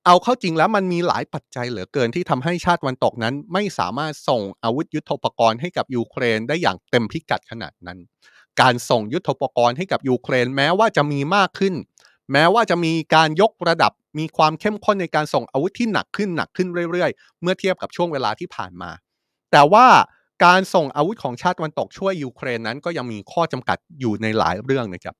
[0.05, 7.99] เอาเข้าจริงแล้วมันมีหลายปัจจัยเหลือเกินที่ทำให้ชาติตะวันตกนั้น ไม่สามารถส่งอาวุธยุทโธปกรณ์ให้กับยูเครนได้อย่างเต็มพิกัดขนาดนั้น
[8.61, 11.73] การส่งยุทโธปกรณ์ให้กับยูเครนแม้ว่าจะมีมากขึ้น
[12.31, 18.91] แม้ว่าจะมีการยกระดับ มีความเข้มข้นในการส่งอาวุธที่หนักขึ้นหนักขึ้นเรื่อยๆ เมื่อเทียบกับช่วงเวลาที่ผ่านมา
[19.51, 19.87] แต่ว่า
[20.45, 25.15] การส่งอาวุธของชาติตวันตกช่วยยูเครนนั้นก็ยังมีข้อจำกัดอยู่ในหลายเรื่องนะครับ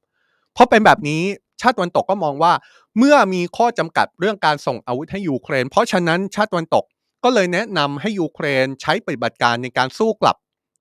[0.53, 1.23] เพราะเป็นแบบนี้
[1.61, 2.53] ชาติตวันตกก็มองว่า
[2.97, 6.83] เมื่อมีข้อจำกัดเรื่องการส่งอาวุธให้ยูเครน เพราะฉะนั้นชาติตวันตก
[7.23, 10.37] ก็เลยแนะนำให้ยูเครนใช้ปฏิบัติการในการสู้กลับ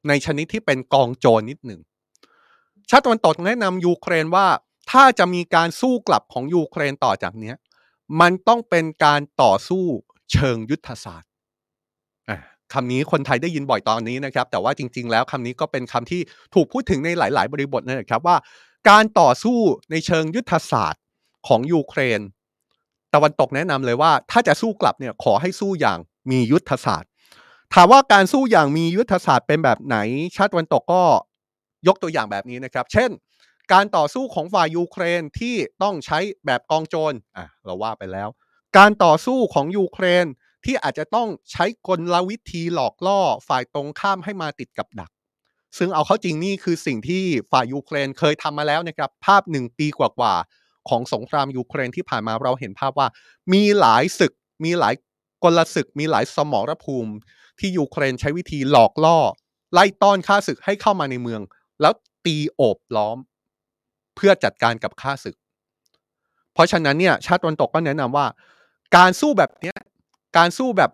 [0.08, 1.80] ในชนิดที่เป็นกองโจรนิดหนึ่ง
[2.90, 4.46] ชาติตะวันตกแนะนำยูเครนว่า
[4.90, 7.52] ถ้าจะมีการสู้กลับของยูเครนต่อจากเนี้
[8.20, 9.84] มันต้องเป็นการต่อสู้
[10.32, 11.30] เชิงยุทธศาสตร์
[12.72, 16.20] คำนี้คนไทยได้ยินบ่อยตอนนี้นะครับ แต่ว่าจริง ๆ แล้วคำนี้ก็เป็นคำที่
[16.54, 18.36] ถูกพูดถึงในหลาย ๆ บริบทนะครับว่า
[18.90, 19.58] การต่อสู้
[19.90, 21.02] ในเชิงยุทธศาสตร์
[21.48, 22.20] ของยูเครน
[23.14, 25.98] ตะวันตกแนะนำเลยว่า ถ้าจะสู้กลับเนี่ยขอให้สู้อย่าง
[26.30, 27.10] มียุทธศาสตร์
[27.74, 29.96] ถามว่าการสู้อย่างมียุทธศาสตร์เป็นแบบไหน
[30.36, 31.02] ชาติตะวันตกก็
[31.88, 33.10] ยกตัวอย่างแบบนี้นะครับ เช่น
[33.72, 38.28] การต่อสู้ของฝ่ายยูเครนที่ต้องใช้แบบกองโจรอะเราว่าไปแล้ว
[38.78, 40.26] การต่อสู้ของยูเครน
[40.64, 45.10] ที่อาจจะต้องใช้กลวิธีหลอกล่อฝ่ายตรงข้ามให้มาติดกับดัก
[45.78, 53.08] ซึ่งเอาเข้าจริงนี่คือสิ่งที่ฝ่ายยูเครนเคยทำมาแล้วนะครับ ภาพหนึ่งปีกว่าๆของสงครามยูเครนที่ผ่านมาเราเห็นภาพว่า
[53.52, 54.32] มีหลายศึก
[54.64, 54.94] มีหลาย
[55.44, 57.12] กลศึก มีหลายสมรภูมิ
[57.58, 59.18] ที่ยูเครนใช้วิธีหลอกล่อ
[59.72, 61.40] ไล่ต้อนข้าศึกให้เข้ามาในเมือง
[61.80, 61.92] แล้ว
[62.24, 63.18] ตีโอบล้อม
[64.16, 65.36] เพื่อจัดการกับข้าศึก
[66.54, 68.26] เพราะฉะนั้นเนี่ยชาติตะวันตกก็แนะนำว่า
[68.96, 69.76] การสู้แบบเนี้ย
[70.38, 70.90] การสู้แบบ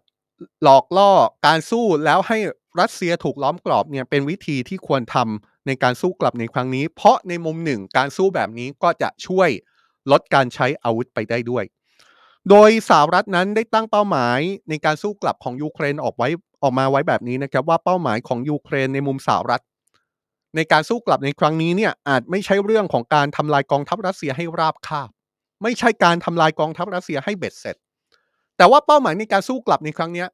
[0.63, 1.11] หลอกล่อ
[1.47, 2.39] การสู้แล้วให้
[2.81, 9.49] รัสเซียถูกล้อมกรอบเนี่ยเป็นวิธีที่ควรทำในการสู้กลับในครั้งนี้ เพราะในมุมหนึ่งการสู้แบบนี้ก็จะช่วย
[10.11, 11.65] ลดการใช้อาวุธไปได้ด้วย
[12.51, 16.29] โดยสหรัฐนั้นได้ตั้งเป้าหมายในการสู้กลับของยูเครนออกไว้
[16.63, 19.63] ออกมาไว้แบบนี้นะครับว่าเป้าหมายของยูเครนในมุมสหรัฐ
[20.57, 25.09] ในการสู้กลับในครั้งนี้เนี่ยอาจไม่ใช่เรื่องของการทำลายกองทัพรัสเซียให้ราบคาบ
[25.63, 27.77] ไม่ใช่การทำลายกองทัพรัสเซียให้เบ็ดเสร็จ
[28.57, 30.27] แต่ว่าเป้าหมายในการสู้กลับในครั้งนี้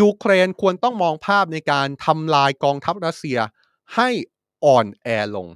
[0.00, 3.38] ยูเครนควรต้องมองภาพในการทำลายกองทัพรัสเซีย
[3.96, 4.08] ให้
[4.64, 5.48] อ่อนแอลง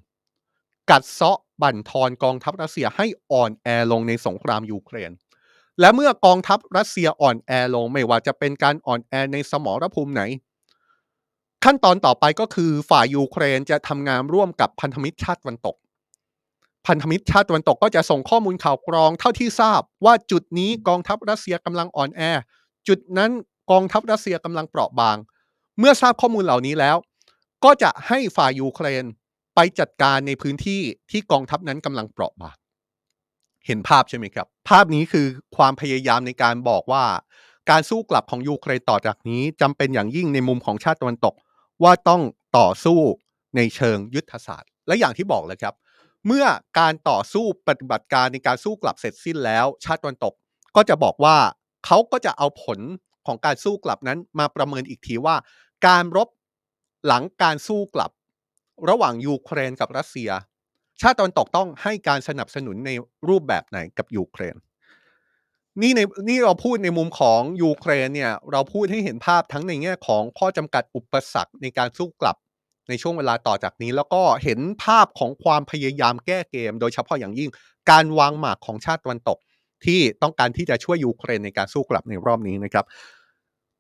[0.91, 5.11] กัดเซาะบั่นทอนกองทัพรัสเซียให้อ่อนแอลงในสงครามยูเครน
[5.81, 10.23] และเมื่อกองทัพรัสเซียอ่อนแอลงไม่ว่าจะเป็นการอ่อนแอในสมรภูมิไหน
[11.65, 15.77] ขั้นตอนต่อไปก็คือฝ่ายยูเครนจะทำงานร่วมกับพันธมิตรชาติตะวันตก
[16.87, 22.23] พันธมิตรชาติตะวันตกก็จะส่งข้อมูลข่าวกรองเท่าที่ทราบ ว่าจุดนี้กองทัพรัสเซียกำลังอ่อนแอ
[22.89, 23.31] จุดนั้น
[23.71, 25.17] กองทัพรัสเซียกำลังเปราะบาง
[25.79, 26.97] เมื่อทราบข้อมูลเหล่านี้แล้ว
[27.65, 29.05] ก็จะให้ฝ่ายยูเครน
[29.55, 32.57] ไปจัดการในพื้นที่ที่กองทัพนั้นกำลังเปราะบาง
[33.67, 37.05] เห็นภาพใช่ไหมครับ ภาพนี้คือความพยายามในการบอกว่า
[37.71, 41.35] การสู้กลับของยูเครนต่อจากนี้จำเป็นอย่างยิ่งในมุมของชาติตะวันตก
[41.83, 42.23] ว่าต้อง
[42.59, 43.01] ต่อสู้
[43.57, 45.75] ในเชิงยุทธศาสตร์ และอย่างที่บอกเลยครับ
[46.27, 46.47] เมื่อ
[46.79, 50.35] การต่อสู้ปฏิบัติการในการสู้กลับเสร็จสิ้นแล้ว ชาติตะวันตก
[50.77, 51.37] ก็จะบอกว่า
[51.87, 52.81] เขาก็จะเอาผล
[53.27, 55.37] ของการสู้กลับนั้นมาประเมินอีกทีว่า
[55.87, 56.29] การรบ
[57.07, 58.11] หลังการสู้กลับ
[58.89, 60.31] ระหว่างยูเครนกับรัสเซีย
[61.01, 62.91] ชาติตะวันตกต้องให้การสนับสนุนใน
[63.29, 64.57] รูปแบบไหนกับยูเครน
[65.83, 72.37] นี่ในนี่เราพูดในมุมของยูเครนเนี่ย เราพูดให้เห็นภาพทั้งในแง่ของข้อจำกัดอุปสรรคในการสู้กลับ
[72.89, 77.51] ในช่วงเวลาต่อจากนี้ แล้วก็เห็นภาพของความพยายามแก้เกม โดยเฉพาะอย่างยิ่ง
[77.91, 79.39] การวางหมากของชาติตะวันตก
[79.85, 82.85] ที่ต้องการที่จะช่วยยูเครนในการสู้กลับในรอบนี้นะครับ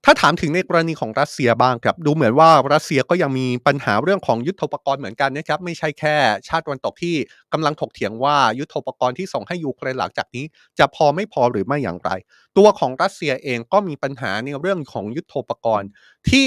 [0.04, 6.16] ถ้าถามถึงในกรณีของรัสเซียบ้างครับ ดูเหมือนว่ารัสเซียก็ยังมีปัญหาเรื่องของยุทธปกรณ์เหมือนกันนะครับ ไม่ใช่แค่
[6.48, 7.16] ชาติตะวันตกที่
[7.52, 10.44] กำลังถกเถียงว่ายุทธปกรณ์ที่ส่งให้ยูเครนหลังจากนี้
[10.78, 12.10] จะพอไม่พอหรือไม่อย่างไร
[12.58, 15.88] ตัวของรัสเซียเองก็มีปัญหาในเรื่องของยุทธปกรณ์
[16.30, 16.46] ที่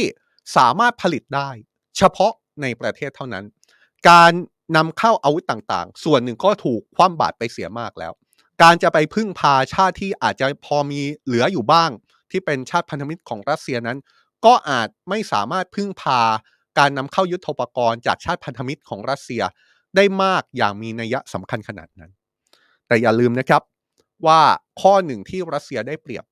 [0.57, 1.49] สามารถผลิตได้
[1.97, 3.45] เฉพาะในประเทศเท่านั้น
[4.09, 4.31] การ
[4.75, 8.13] นำเข้าอาวุธต่างๆ ส่วนหนึ่งก็ถูกคว่ำบาตรไปเสียมากแล้ว
[8.61, 11.89] การจะไปพึ่งพาชาติที่อาจจะพอมีเหลืออยู่บ้าง
[12.33, 13.97] ที่เป็นชาติพันธมิตรของรัสเซียนั้น
[14.45, 16.21] ก็อาจไม่สามารถพึ่งพา
[16.79, 19.43] การนำเข้ายุทโธปกรณ์จากชาติพันธมิตรของรัสเซีย
[19.95, 22.11] ได้มากอย่างมีนัยสำคัญขนาดนั้น
[22.87, 23.61] แต่อย่าลืมนะครับ
[24.27, 24.41] ว่า
[24.81, 26.23] ข้อหนึ่งที่รัสเซียได้เปรียบ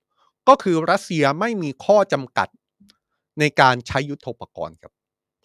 [0.47, 2.47] ก็คือรัสเซียไม่มีข้อจำกัด
[3.39, 4.91] ในการใช้ยุทโธปกรณ์ครับ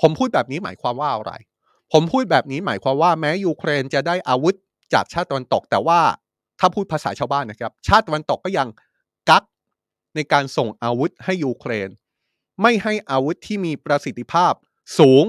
[0.00, 1.32] ผมพูดแบบนี้หมายความว่าอะไร
[1.92, 4.54] ผมพูดแบบนี้หมายความว่าแม้ยูเครนจะได้อาวุธ
[4.94, 6.00] จากชาติตะวันตก แต่ว่า
[6.60, 8.68] ถ้าพูดภาษาชาวบ้านนะครับ ชาติตะวันตกก็ยัง
[9.30, 9.42] กัก
[10.16, 11.88] ในการส่งอาวุธให้ยูเครน
[12.62, 14.52] ไม่ให้อาวุธที่มีประสิทธิภาพ
[14.98, 15.24] สูง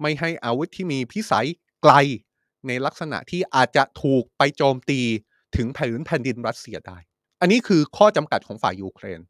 [0.00, 1.46] ไม่ให้อาวุธที่มีพิสัย
[1.82, 1.92] ไกล
[2.66, 5.00] ในลักษณะที่อาจจะถูกไปโจมตี
[5.56, 6.98] ถึงแผ่นแผ่นดินรัสเซียได้
[7.40, 9.20] อันนี้คือข้อจำกัดของฝ่ายยูเครน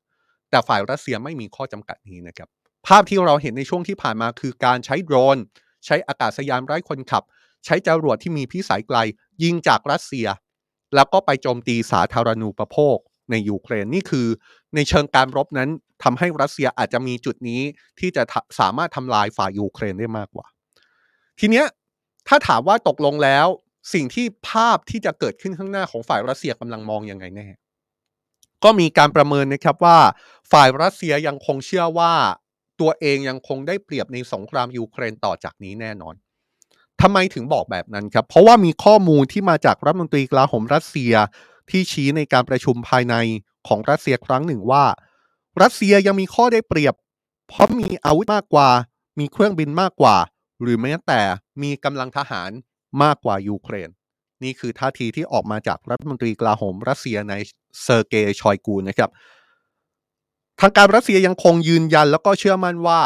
[0.50, 2.48] แต่ฝ่ายรัสเซียไม่มีข้อจำกัดนี้นะครับ
[2.86, 5.36] ภาพที่เราเห็นในช่วงที่ผ่านมาคือการใช้โดรน
[5.86, 7.22] ใช้อากาศยานไร้คนขับ
[7.64, 8.98] ใช้จรวดที่มีพิสัยไกล
[9.42, 10.26] ยิงจากรัสเซีย
[10.94, 12.98] แล้วก็ไปโจมตีสาธารณูปโภค
[13.30, 14.26] ในยูเครนนี่คือ
[14.74, 15.70] ในเชิงการรบนั้น
[16.02, 17.60] ทำให้รัสเซียอาจจะมีจุดนี้
[18.00, 18.22] ที่จะ
[18.60, 20.46] สามารถทำลายฝ่ายยูเครนได้มากกว่า
[21.40, 21.66] ทีเนี้ย
[22.28, 23.46] ถ้าถามว่าตกลงแล้ว
[23.94, 27.46] สิ่งที่ภาพที่จะเกิดขึ้นข้างหน้าของฝ่ายรัสเซียกำลังมองยังไงแน่
[28.64, 29.98] ก็มีการประเมินนะครับว่า
[30.52, 32.12] ฝ่ายรัสเซียยังคงเชื่อว่า
[32.80, 36.14] ตัวเองยังคงได้เปรียบในสงครามยูเครนต่อจากนี้แน่นอน
[37.00, 41.14] ทำไมถึงบอกแบบนั้นครับ เพราะว่ามีข้อมูลที่มาจากรัฐมนตรีกลาโหมรัสเซีย
[41.72, 43.14] ที่ชี้ในการประชุมภายใน
[43.68, 44.84] ของรัสเซียครั้งหนึ่งว่า
[45.62, 46.94] รัสเซียยังมีข้อได้เปรียบ
[47.48, 48.68] เพราะมีอาวุธมากกว่า
[49.18, 50.16] มีเครื่องบินมากกว่า
[50.62, 51.20] หรือแม้แต่
[51.62, 52.50] มีกำลังทหาร
[53.02, 53.88] มากกว่ายูเครน
[54.42, 57.34] นี่คือท่าทีที่ออกมาจากรัฐมนตรีกลาโหมรัสเซียใน
[57.82, 59.10] เซอร์เกย์ชอยกูนะครับ
[60.60, 63.00] ทางการรัสเซียยังคงยืนยันแล้วก็เชื่อมั่นว่า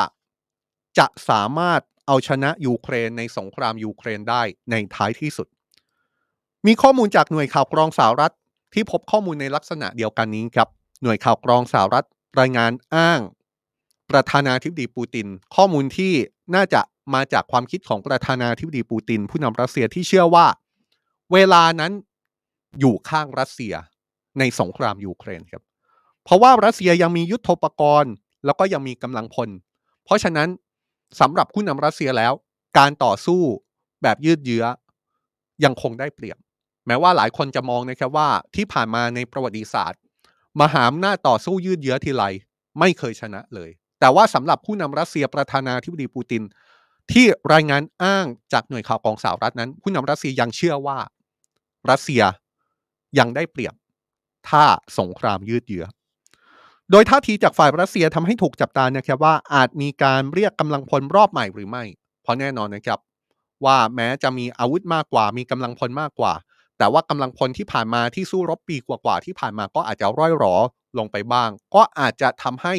[0.98, 5.48] จะสามารถเอาชนะยูเครนในสงครามยูเครนได้ในท้ายที่สุด
[6.66, 8.34] มีข้อมูลจากหน่วยข่าวกรองสหรัฐ
[8.74, 10.68] ที่พบข้อมูลในลักษณะเดียวกันนี้ครับ
[11.02, 12.06] หน่วยข่าวกรองสหรัฐ
[12.40, 13.20] รายงานอ้าง
[14.10, 16.12] ประธานาธิบดีปูติน ข้อมูลที่
[16.54, 16.80] น่าจะ
[17.14, 20.46] มาจากความคิดของประธานาธิบดีปูติน ผู้นำรัสเซียที่เชื่อว่า
[21.32, 21.92] เวลานั้น
[22.80, 23.74] อยู่ข้างรัสเซีย
[24.38, 25.62] ในสงครามยูเครนครับ
[26.24, 28.12] เพราะว่ารัสเซียยังมียุทธปกรณ์
[28.44, 29.48] แล้วก็ยังมีกำลังพล
[30.04, 30.48] เพราะฉะนั้น
[31.20, 32.32] สำหรับผู้นำรัสเซียแล้ว
[32.78, 33.40] การต่อสู้
[34.02, 34.64] แบบยืดเยื้อ
[35.64, 36.38] ยังคงได้เปรียบ
[36.86, 40.00] แม้ว่าหลายคนจะมองนะครับว่าที่ผ่านมาในประวัติศาสตร์
[40.60, 42.24] มหาอำนาจต่อสู้ยืดเยื้อทีไร
[42.78, 43.70] ไม่เคยชนะเลย
[44.00, 46.42] แต่ว่าสำหรับผู้นำรัสเซียประธานาธิบดีปูติน
[47.12, 50.98] ที่รายงานอ้างจากหน่วยข่าวกองสาวรัฐนั้น ผู้นำรัสเซียยังเชื่อว่า
[51.90, 52.22] รัสเซีย
[53.18, 53.74] ยังได้เปรียบ
[54.48, 54.64] ถ้า
[54.98, 55.86] สงครามยืดเยื้อ
[56.90, 61.84] โดยท่าทีจากฝ่ายรัสเซียทำให้ถูกจับตานะครับว่าอาจมีการเรียกกำลังพลรอบใหม่หรือไม่
[62.22, 62.98] เพราะแน่นอนนะครับ
[63.64, 66.32] ว่าแม้จะมีอาวุธมากกว่ามีกำลังพลมากกว่า
[66.78, 70.54] แต่ว่ากำลังพลที่ผ่านมาที่สู้รบปีกว่าๆที่ผ่านมาก็อาจจะร่อยหรอ
[70.98, 72.74] ลงไปบ้าง ก็อาจจะทำให้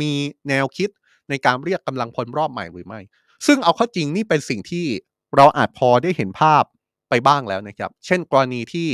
[0.00, 0.12] มี
[0.48, 0.88] แนวคิด
[1.28, 3.00] ในการเรียกกำลังพลรอบใหม่หรือไม่
[3.46, 4.86] ซึ่งเอาเข้าจริงนี่เป็นสิ่งที่
[5.36, 6.64] เราอาจพอได้เห็นภาพ
[7.10, 8.88] ไปบ้างแล้วนะครับ เช่น กรณีที่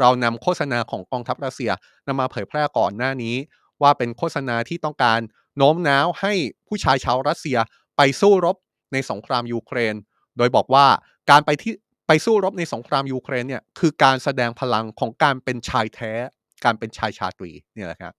[0.00, 1.70] เรานำโฆษณาของกองทัพรัสเซีย
[2.06, 3.36] นำมาเผยแพร่ก่อนหน้านี้
[3.82, 5.20] ว่าเป็นโฆษณาที่ต้องการ
[5.56, 6.32] โน้มน้าวให้
[6.68, 7.58] ผู้ชายชาวรัสเซีย
[7.96, 8.56] ไปสู้รบ
[8.92, 9.94] ในสงครามยูเครน
[10.36, 10.86] โดยบอกว่า
[11.30, 11.72] การไปที่
[12.12, 16.12] ไปสู้รบในสงครามยูเครนเนี่ยคือการแสดงพลังของการเป็นชายแท้
[16.64, 18.14] การเป็นชายชาตรีเนี่ยแหละครับ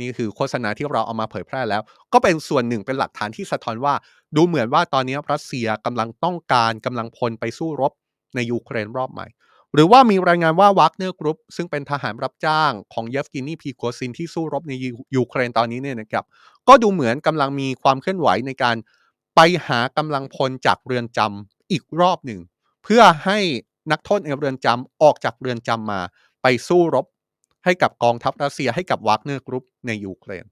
[0.00, 3.94] นี่คือโฆษณาที่เราเอามาเผยแพร่แล้ว ก็เป็นส่วนหนึ่งเป็นหลักฐานที่สะท้อนว่า
[4.36, 7.92] ดูเหมือนว่าตอนนี้รัสเซียกำลังต้องการกำลังพลไปสู้รบ
[8.34, 9.26] ในยูเครนรอบใหม่
[9.74, 14.72] หรือว่ามีรายงานว่าวากเนอร์กรุ๊ปซึ่งเป็นทหารรับจ้างของเยฟกินีพริโกชินที่สู้รบใน
[15.16, 16.24] ยูเครนตอนนี้เนี่ยนะครับ
[16.68, 18.76] ก็ดูเหมือนกำลังมีความเคลื่อนไหวในการ
[19.36, 22.40] ไปหากำลังพลจากเรือนจำอีกรอบหนึ่ง
[22.84, 23.38] เพื่อให้
[23.92, 26.00] นักโทษในเรือนจำออกจากเรือนจำมา
[26.42, 27.06] ไปสู้รบ
[27.64, 30.44] ให้กับกองทัพรัสเซียให้กับวากเนอร์กรุ๊ปในยูเครน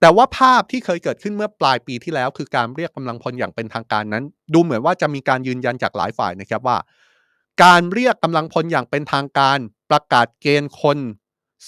[0.00, 6.78] แต่ว่าภาพที่เคยเกิดขึ้นเมื่อปลายปีที่แล้ว คือการเรียกกำลังพลอย่างเป็นทางการนั้น ดูเหมือนว่าจะมีการยืนยันจากหลายฝ่ายนะครับว่า
[7.62, 9.58] การเรียกกำลังพลอย่างเป็นทางการ
[9.90, 10.98] ประกาศเกณฑ์คน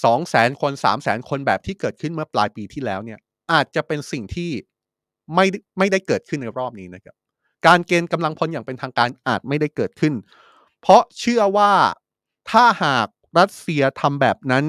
[0.03, 3.19] 2 0 0 0 0 0คน3 0 0 0 0 0คนแบบที่เกิดขึ้นเมื่อปลายปีที่แล้วเนี่ย
[3.51, 4.51] อาจจะเป็นสิ่งที่
[5.35, 5.45] ไม่
[5.77, 7.15] ไม่ได้เกิดขึ้นในรอบนี้นะครับ
[7.67, 10.13] การเกณฑ์กำลังพลอย่างเป็นทางการอาจไม่ได้เกิดขึ้น
[10.81, 11.71] เพราะเชื่อว่า
[12.51, 13.07] ถ้าหาก
[13.39, 14.65] รัสเซียทำแบบนั้น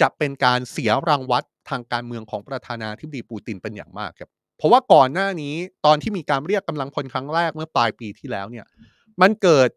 [0.00, 5.54] จะเป็นการเสียรางวัลทางการเมืองของประธานาธิบดีปูตินเป็นอย่างมากครับ เพราะว่าก่อนหน้านี้
[5.86, 8.66] ตอนที่มีการเรียกกำลังพลครั้งแรกเมื่อปลายปีที่แล้วเนี่ย
[9.20, 9.68] มันเกิด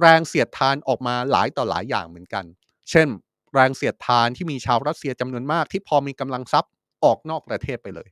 [0.00, 2.44] แรงเสียดทานออกมาหลายต่อหลายอย่างเหมือนกัน
[2.90, 3.08] เช่น
[3.54, 6.70] แรงเสียดทานที่มีชาวรัสเซียจำนวนมากที่พอมีกำลังทรัพย์
[7.04, 8.08] ออกนอกประเทศไปเลย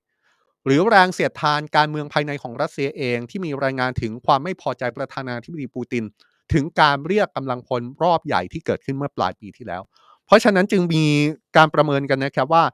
[0.66, 6.04] หรือแรงเสียดทานการเมืองภายในของรัสเซียเองที่มีรายงานถึงความไม่พอใจประธานาธิบดีปูติน
[6.52, 9.82] ถึงการเรียกกำลังพลรอบใหญ่ที่เกิดขึ้นเมื่อปลายปีที่แล้ว
[10.26, 11.04] เพราะฉะนั้นจึงมี
[11.56, 12.64] การประเมินกันนะครับว่า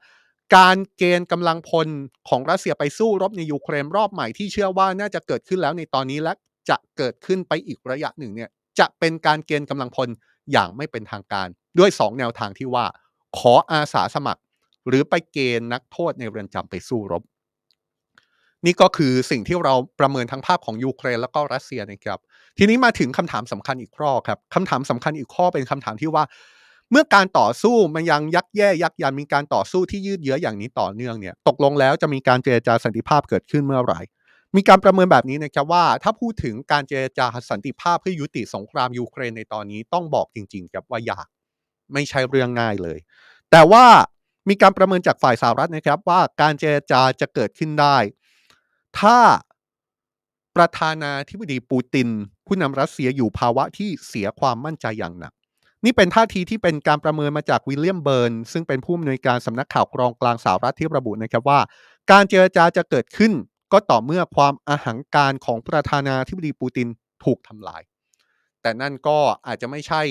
[0.55, 1.87] การเกณฑ์กำลังพล
[2.29, 6.33] ของรัสเซียไปสู้รบในยูเครนรอบใหม่ที่เชื่อว่าน่าจะเกิดขึ้นแล้วในตอนนี้และ
[6.69, 8.49] จะเกิดขึ้นไปอีกระยะหนึ่งเนี่ย
[8.79, 10.09] จะเป็นการเกณฑ์กำลังพล
[10.51, 11.47] อย่างไม่เป็นทางการ
[11.79, 12.85] ด้วย 2 แนวทางที่ว่า
[13.37, 14.41] ขออาสาสมัคร
[14.87, 17.23] หรือไปเกณฑ์นักโทษในเรือนจำไปสู้รบ
[18.65, 22.19] นี่ก็คือสิ่งที่เราประเมินทั้งภาพของยูเครนแล้วก็รัสเซียนะครับ
[22.57, 26.23] ทีนี้มาถึงคำถามสำคัญอีกข้อครับคำถามสำคัญอีกข้อเป็นคำถามที่ว่า
[26.91, 34.01] เมื่อการต่อสู้มันยังยักแย่ยักยันมีการต่อสู้ที่ยืดเยื้ออย่างนี้ต่อเนื่องเนี่ย ตกลงแล้วจะมีการเจรจาสันติภาพเกิดขึ้นเมื่อไหร่
[34.55, 41.27] มีการประเมินแบบนี้นะครับว่า ถ้าพูดถึงการเจรจาสันติภาพเพื่อยุติสงครามยูเครนในตอนนี้ต้องบอกจริงๆครับว่ายาก
[41.93, 42.99] ไม่ใช่เรื่องง่ายเลย
[43.51, 43.85] แต่ว่า
[44.49, 47.97] มีการประเมินจากฝ่ายสหรัฐนะครับว่าการเจรจาจะเกิดขึ้นได้
[48.99, 49.17] ถ้า
[50.55, 52.07] ประธานาธิบดีปูติน
[52.47, 55.33] ผู้นำรัสเซียอยู่ภาวะที่เสียความมั่นใจอย่างหนัก
[55.85, 61.59] นี่เป็นท่าทีที่เป็นการประเมินมาจากวิลเลียมเบิร์นส์ ซึ่งเป็นผู้อำนวยการสำนักข่าวกรองกลางสหรัฐที่ระบุนะครับว่า
[62.11, 63.31] การเจรจาจะเกิดขึ้น
[63.71, 66.87] ก็ต่อเมื่อความอาหังการของประธานาธิบดีปูติน
[67.23, 67.81] ถูกทำลาย
[68.61, 70.01] แต่นั่นก็อาจจะไม่ใช่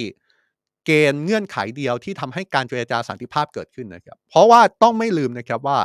[0.87, 5.79] เกณฑ์เงื่อนไขเดียวที่ทำให้การเจรจาสันติภาพเกิดขึ้นนะครับ เพราะว่าต้องไม่ลืมนะครับว่า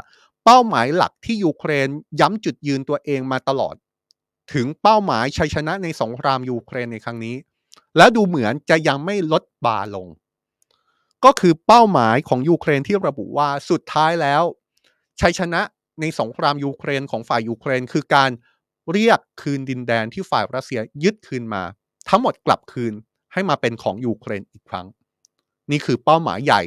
[0.45, 3.75] เป้าหมายหลักที่ยูเครนย้ำจุดยืนตัวเองมาตลอด
[4.53, 7.35] ถึงเป้าหมายชัยชนะในสงครามยูเครนในครั้งนี้
[7.97, 10.07] แล้วดูเหมือนจะยังไม่ลดบาลง
[11.25, 14.43] ก็คือเป้าหมายของยูเครนที่ระบุว่าสุดท้ายแล้ว
[15.21, 15.61] ชัยชนะ
[16.01, 18.31] ในสงครามยูเครนของฝ่ายยูเครน คือการ
[18.91, 21.63] เรียกคืนดินแดนที่ฝ่ายรัสเซียยึดคืนมา
[22.09, 22.93] ทั้งหมดกลับคืน
[23.33, 24.87] ให้มาเป็นของยูเครนอีกครั้ง
[25.71, 26.61] นี่คือเป้าหมายใหญ่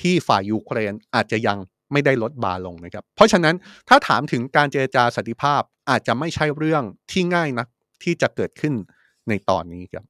[0.00, 1.58] ที่ฝ่ายยูเครนอาจจะยัง
[1.94, 3.54] ไม่ได้ลดเพดานลงนะครับ เพราะฉะนั้น
[3.88, 7.68] ถ้าถามถึงการเจรจาสันติภาพอาจจะไม่ใช่เรื่องที่ง่ายนัก
[8.02, 8.74] ที่จะเกิดขึ้น
[9.28, 10.04] ในตอนนี้ครับ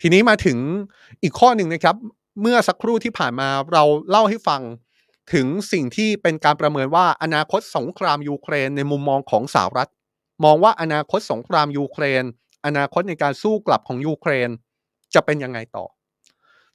[0.00, 0.58] ทีนี้มาถึง
[1.22, 1.96] อีกข้อหนึ่งนะครับ
[2.40, 4.62] เมื่อสักครู่ที่ผ่านมาเราเล่าให้ฟัง
[5.32, 9.90] ถึงสิ่งที่เป็นการประเมินว่าอนาคตสงครามยูเครนในมุมมองของสหรัฐ
[10.44, 12.24] มองว่าอนาคตสงครามยูเครน
[12.66, 14.50] อนาคตในการสู้กลับของยูเครน
[15.14, 15.84] จะเป็นยังไงต่อ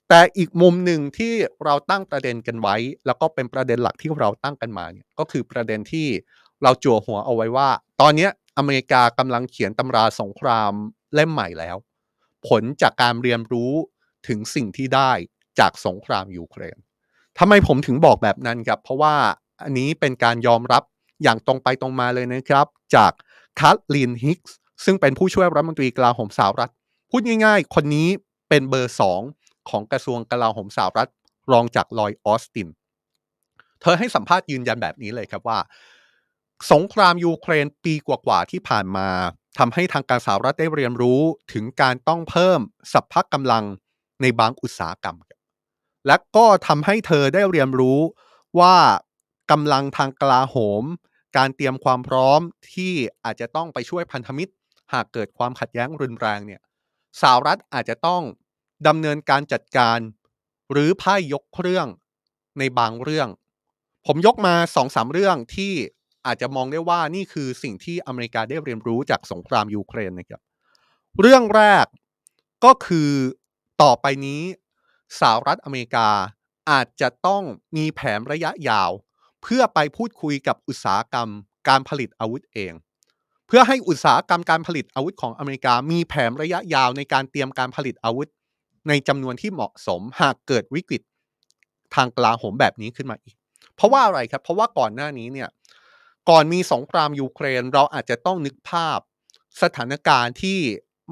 [0.10, 1.34] แต่อีกมุมหนึ่งที่
[1.65, 6.08] เราตั้งประเด็นกันไว้ แล้วก็เป็นประเด็นหลักที่เราตั้งกันมาเนี่ยก็คือประเด็นที่
[6.63, 7.69] เราจั่วหัวเอาไว้ว่า
[8.02, 10.72] ตอนนี้อเมริกากำลังเขียนตำราสงคราม
[11.13, 11.78] เล่มใหม่แล้ว
[12.48, 13.74] ผลจากการเรียนรู้
[14.28, 15.12] ถึงสิ่งที่ได้
[15.60, 16.78] จากสงครามยูเครน
[17.39, 19.15] ทำไมผมถึงบอกแบบนั้นครับ เพราะว่า
[19.63, 20.84] อันนี้เป็นการยอมรับ
[21.24, 23.12] อย่างตรงไปตรงมาเลยนะครับ จาก
[23.60, 26.72] คัตลินฮิกส์ซึ่งเป็นผู้ช่วยรัฐมนตรีกลาโหมสหรัฐ
[27.10, 28.08] พูดง่ายๆ คนนี้
[28.50, 29.22] เป็นเบอร์สอง
[29.69, 31.10] ของกระทรวงกลาโหมสหรัฐ
[31.52, 32.67] รองจากลอยออสติน
[33.82, 35.60] เธอให้สัมภาษณ์ยืนยันแบบนี้เลยครับว่า
[36.72, 39.10] สงครามยูเครนปีกว่าๆที่ผ่านมา
[39.60, 41.22] ทำให้ทางการสหรัฐได้เรียนรู้
[41.54, 42.60] ถึงการต้องเพิ่ม
[42.93, 43.63] สัพพะกำลัง
[44.22, 45.17] ในบางอุตสาหกรรม
[46.08, 48.00] และก็ทำให้เธอได้เรียนรู้
[48.60, 48.76] ว่า
[49.52, 50.84] กำลังทางกลาโหม
[51.38, 52.41] การเตรียมความพร้อม
[52.74, 52.93] ที่
[53.24, 54.54] อาจจะต้องไปช่วยพันธมิตร
[54.93, 56.62] หากเกิดความขัดแย้งรุนแรงเนี่ย
[57.22, 58.22] สหรัฐอาจจะต้อง
[58.87, 59.99] ดำเนินการจัดการ
[60.71, 61.87] หรือพ่ายยกเครื่อง
[62.59, 63.29] ในบางเรื่อง
[64.05, 65.73] ผมยกมาสองสามเรื่องที่
[66.25, 70.41] อาจจะมองได้ว่านี่คือสิ่งที่อเมริกาได้เรียนรู้จากสงครามยูเครนนะครับ
[71.21, 71.85] เรื่องแรก
[72.65, 73.11] ก็คือ
[73.81, 74.41] ต่อไปนี้
[75.19, 76.09] สหรัฐอเมริกา
[76.71, 77.43] อาจจะต้อง
[77.77, 78.91] มีแผนระยะยาว
[79.43, 81.29] เพื่อไปพูดคุยกับอุตสาหกรรม
[81.69, 82.73] การผลิตอาวุธเอง
[83.47, 88.29] เพื่อให้อุตสาหกรรมการผลิตอาวุธของอเมริกามีแผนระยะยาวในการเตรียมการผลิตอาวุธ
[88.87, 91.01] ในจำนวนที่เหมาะสมหากเกิดวิกฤต
[91.95, 93.35] ทางกลาโหมแบบนี้ขึ้นมาอีก
[93.75, 95.49] เพราะว่าอะไรครับ เพราะว่าก่อนหน้านี้เนี่ย
[96.29, 98.99] ก่อนมีสงครามยูเครน เราอาจจะต้องนึกภาพ
[99.61, 100.59] สถานการณ์ที่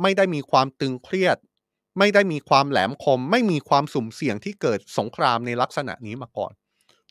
[0.01, 1.37] ไม่ได้มีความตึงเครียด
[1.99, 6.51] ไม่ได้มีความแหลมคม ไม่มีความสุ่มเสี่ยงที่เกิดสงครามในลักษณะนี้มาก่อน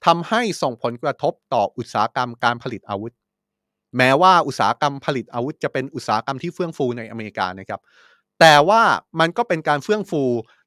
[0.06, 3.12] ทำให้ส่งผลกระทบต่ออุตสาหกรรมการผลิตอาวุธ
[3.96, 7.80] แม้ว่าอุตสาหกรรมผลิตอาวุธจะเป็นอุตสาหกรรมที่เฟื่องฟูในอเมริกานะครับ
[8.40, 8.82] แต่ว่า
[9.20, 10.22] มันก็เป็นการเฟื่องฟู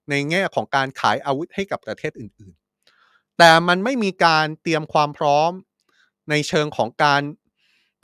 [0.10, 2.54] ในแง่ของการขายอาวุธให้กับประเทศอื่น
[2.96, 5.52] ๆ แต่มันไม่มีการเตรียมความพร้อม
[6.30, 7.22] ในเชิงของการ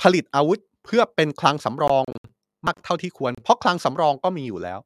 [0.01, 2.03] ผลิตอาวุธเพื่อเป็นคลังสำรอง
[2.65, 4.79] มากเท่าที่ควร เพราะคลังสำรองก็มีอยู่แล้ว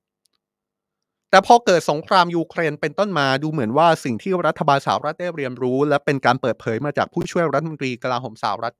[1.30, 8.76] แต่พอเกิดสงครามยูเครนเป็นต้นมาดูเหมือนว่าสิ่งที่รัฐบาลสหรัฐได้เรียนรู้ และเป็นการเปิดเผยมาจากผู้ช่วยรัฐมนตรีกลาโหมสหรัฐ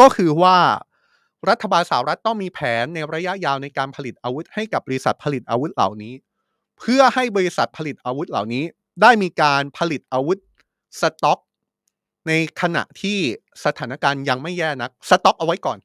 [0.00, 0.56] ก็คือว่า
[1.48, 6.14] รัฐบาลสหรัฐต้องมีแผนในระยะยาวในการผลิตอาวุธให้กับบริษัทผลิตอาวุธเหล่านี้
[6.78, 8.64] เพื่อให้บริษัทผลิตอาวุธเหล่านี้
[9.02, 10.38] ได้มีการผลิตอาวุธ
[11.00, 11.38] สต็อก
[12.28, 13.18] ในขณะที่
[13.64, 15.78] สถานการณ์ยังไม่แย่นักสต็อกเอาไว้ก่อน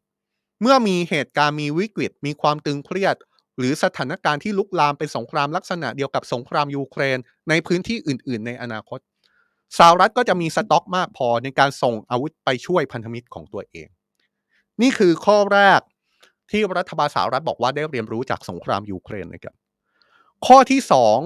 [0.62, 3.16] เมื่อมีเหตุการณ์มีวิกฤตมีความตึงเครียด
[3.58, 7.18] หรือสถานการณ์ที่ลุกลามเป็นสงครามลักษณะเดียวกับสงครามยูเครน
[7.50, 9.00] ในพื้นที่อื่น ๆ ในอนาคต
[9.78, 13.88] สหรัฐก็จะมีสต็อกมากพอในการส่งอาวุธไปช่วยพันธมิตรของตัวเอง
[14.82, 15.82] นี่คือข้อแรก
[16.52, 19.56] ที่รัฐบาลสหรัฐบอกว่าได้เรียนรู้จากสงครามยูเครนนะครับ
[20.46, 21.18] ข้อที่สอง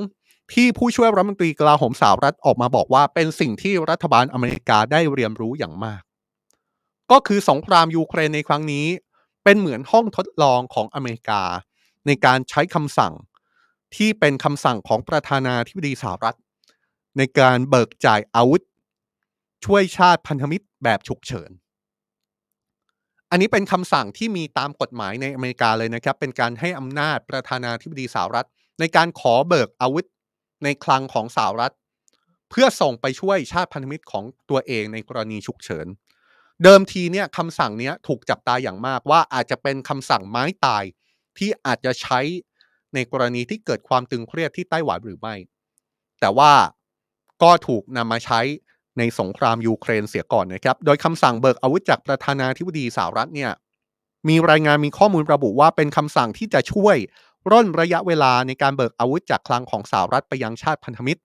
[0.53, 6.01] ที่ผู้ช่วยรัฐมนตรีกลาโหมสหรัฐออกมาบอกว่า เป็นสิ่งที่รัฐบาลอเมริกาได้เรียนรู้อย่างมาก
[7.11, 8.87] ก็คือสงครามยูเครนในครั้งนี้
[9.43, 11.41] เป็นเหมือนห้องทดลองของอเมริกา
[12.05, 13.13] ในการใช้คำสั่ง
[13.95, 16.37] ที่เป็นคำสั่งของประธานาธิบดีสหรัฐ
[17.17, 18.61] ในการเบิกจ่ายอาวุธ
[19.65, 21.49] ช่วยชาติพันธมิตรแบบฉุกเฉิน
[23.31, 28.47] อันนี้เป็นคำสั่งที่มีตามกฎหมายในอเมริกาเลยนะครับ เป็นการให้อำนาจประธานาธิบดีสหรัฐ
[28.79, 30.05] ในการขอเบิกอาวุธ
[30.63, 31.73] ในคลังของสหรัฐ
[32.49, 35.87] เพื่อส่งไปช่วยชาติพันธมิตรของตัวเองในกรณีฉุกเฉิน
[36.63, 40.83] เดิมทีเนี่ยคำสั่งนี้ถูกจับตาอย่างมากว่าอาจจะเป็นคำสั่งไม้ตาย
[41.37, 42.19] ที่อาจจะใช้
[42.93, 45.35] ในกรณีที่เกิดความตึงเครียดที่ไต้หวันหรือไม่
[46.19, 46.51] แต่ว่า
[47.43, 48.39] ก็ถูกนำมาใช้
[48.97, 53.51] ในสงครามยูเครนเสียก่อนนะครับ โดยคำสั่งเบิกอาวุธจากประธานาธิบดีสหรัฐเนี่ย
[54.29, 56.97] มีรายงานมีข้อมูลระบุว่าเป็นคำสั่งที่จะช่วย
[57.51, 61.21] ร่นระยะเวลาในการเบิกอาวุธจากคลังของสหรัฐไปยังชาติพันธมิตร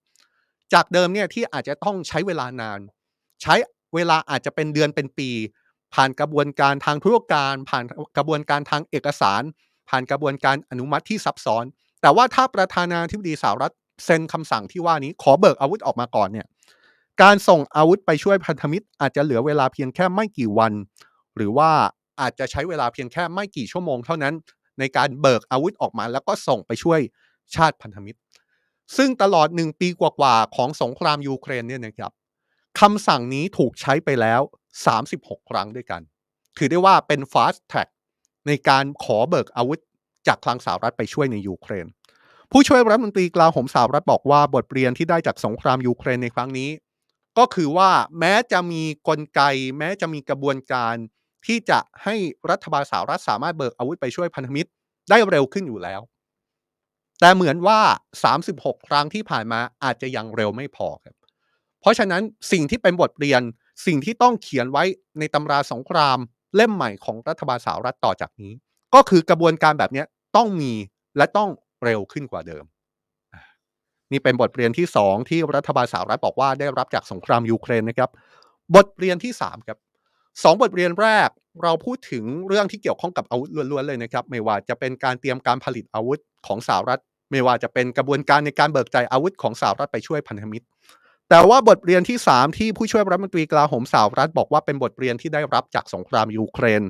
[0.73, 2.79] จากเดิมเนี่ยที่อาจจะต้องใช้เวลานาน
[3.41, 3.55] ใช้
[3.95, 5.29] เวลาอาจจะเป็นเดือนเป็นปี
[5.93, 7.83] ผ่านกระบวนการทางธุรการ ผ่าน
[8.17, 9.41] กระบวนการทางเอกสาร
[9.89, 11.65] ผ่านกระบวนการอนุมัติที่ซับซ้อน
[12.01, 13.73] แต่ว่าถ้าประธานาธิบดีสหรัฐ
[14.05, 16.47] เซ็นคำสั่งที่ว่านี้ขอเบิกอาวุธออกมาก่อนเนี่ย
[17.21, 20.73] การส่งอาวุธไปช่วยพันธมิตร อาจจะเหลือเวลาเพียงแค่ไม่กี่วัน
[21.35, 21.71] หรือว่า
[22.21, 24.33] อาจจะใช้เวลาเพียงแค่ไม่กี่ชั่วโมงเท่านั้น
[24.79, 26.99] ในการเบิกอาวุธออกมา แล้วก็ส่งไปช่วย
[27.55, 28.19] ชาติพันธมิตร
[28.97, 32.11] ซึ่งตลอดหนึ่งปีกว่าๆของสงครามยูเครนเนี่ยนะครับ
[32.79, 34.41] คำสั่งนี้ถูกใช้ไปแล้ว
[34.95, 36.01] 36 ครั้งด้วยกัน
[36.57, 37.89] ถือได้ว่าเป็น fast track
[38.47, 39.79] ในการขอเบิกอาวุธ
[40.27, 41.85] จากคลังสหรัฐไปช่วยในยูเครน
[42.51, 46.69] ผู้ช่วยรัฐมนตรีกลาโหมสหรัฐบอกว่าบทเรียนที่ได้จากสงครามยูเครนในครั้งนี้
[47.37, 49.41] ก็คือว่าแม้จะมีกลไก
[49.77, 50.95] แม้จะมีกระบวนการ
[51.45, 52.15] ที่จะให้
[52.49, 54.69] รัฐบาลสหรัฐสามารถเบิกอาวุธไปช่วยพันธมิตร
[55.09, 56.01] ได้เร็วขึ้นอยู่แล้ว
[57.19, 57.79] แต่เหมือนว่า
[58.33, 61.15] 36 ครั้งที่ผ่านมาอาจจะยังเร็วไม่พอครับ
[61.81, 62.21] เพราะฉะนั้น
[62.51, 63.41] สิ่งที่เป็นบทเรียน
[63.85, 64.83] สิ่งที่ต้องเขียนไว้
[65.19, 66.17] ในตำราสงคราม
[66.55, 68.53] เล่มใหม่ของรัฐบาลสหรัฐต่อจากนี้
[68.95, 70.03] ก็คือกระบวนการแบบนี้
[70.35, 70.73] ต้องมี
[71.17, 71.49] และต้อง
[71.83, 72.63] เร็วขึ้นกว่าเดิม
[74.13, 78.09] นี่เป็นบทเรียนที่ 2 ที่รัฐบาลสหรัฐบอกว่าได้รับจากสงครามยูเครนนะครับ
[78.75, 79.77] บทเรียนที่ 3 ครับ
[80.43, 81.29] สองบทเรียนแรก
[81.63, 87.01] เราพูดถึงเรื่องที่เกี่ยวข้องกับอาวุธล้วนๆเลยนะครับ ไม่ว่าจะเป็นการเตรียมการผลิตอาวุธของสหรัฐ
[87.31, 90.65] ไม่ว่าจะเป็นกระบวนการในการเบิกจ่ายอาวุธของสหรัฐไปช่วยพันธมิตร
[91.29, 96.83] แต่ว่าบทเรียนที่ 3 ที่ผู้ช่วยรัฐมนตรีกลาโหมสหรัฐบอกว่าเป็นบทเรียนที่ได้รับจากสงครามยูเครน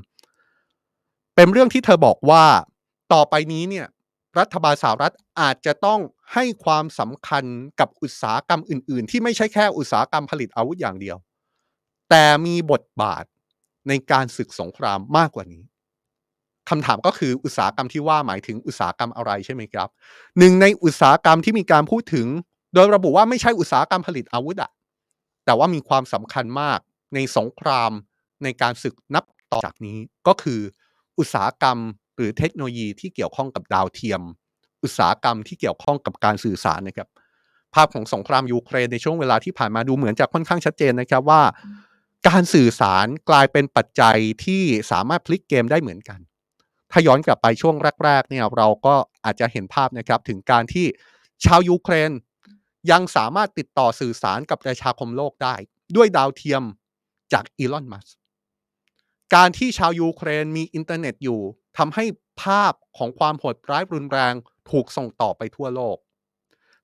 [1.35, 2.43] เป็นเรื่องที่เธอบอกว่า
[3.13, 3.87] ต่อไปนี้เนี่ย
[4.39, 5.99] รัฐบาลสหรัฐอาจจะต้อง
[6.33, 7.45] ให้ความสำคัญ
[7.79, 11.17] กับอุตสาหกรรมอื่น ๆ ที่ไม่ใช่แค่อุตสาหกรรมผลิตอาวุธอย่างเดียว
[12.09, 13.23] แต่มีบทบาท
[13.87, 15.63] ในการศึกสงครามมากกว่านี้
[16.69, 19.89] คำถามก็คืออุตสาหกรรมที่ว่าหมายถึงอุตสาหกรรมอะไรใช่ไหมครับ
[20.39, 22.27] หนึ่งในอุตสาหกรรมที่มีการพูดถึง
[22.73, 24.71] โดยระบุว่าไม่ใช่อุตสาหกรรมผลิตอาวุธอะ
[25.45, 26.79] แต่ว่ามีความสำคัญมาก
[27.13, 27.91] ในสงคราม
[28.43, 30.59] ในการศึกนับต่อจากนี้ก็คือ
[31.19, 31.77] อุตสาหกรรม
[32.15, 34.21] หรือเทคโนโลยีที่เกี่ยวข้องกับดาวเทียม
[34.83, 37.09] อุตสาหกรรมที่เกี่ยวข้องกับการสื่อสารนะครับ
[37.73, 41.41] ภาพของสงครามยูเครนในช่วงเวลาที่ผ่านมาดูเหมือนจะค่อนข้างชัดเจนนะครับว่า
[42.27, 46.19] การสื่อสารกลายเป็นปัจจัยที่สามารถพลิกเกมได้เหมือนกัน
[46.91, 48.95] ถ้าย้อนกลับไปช่วงแรก ๆ เนี่ยเราก็
[49.25, 50.85] อาจจะเห็นภาพนะครับถึงการที่
[51.45, 52.11] ชาวยูเครน
[52.91, 55.55] ยังสามารถติดต่อสื่อสารกับประชาคมโลกได้
[55.95, 56.63] ด้วยดาวเทียม
[57.33, 58.07] จากอีลอน มัส
[59.35, 61.39] ก์ การที่ชาวยูเครนมีอินเทอร์เน็ตอยู่
[61.77, 62.05] ทำให้
[62.41, 64.33] ภาพของความโหดร้ายรุนแรง
[64.71, 65.97] ถูกส่งต่อไปทั่วโลก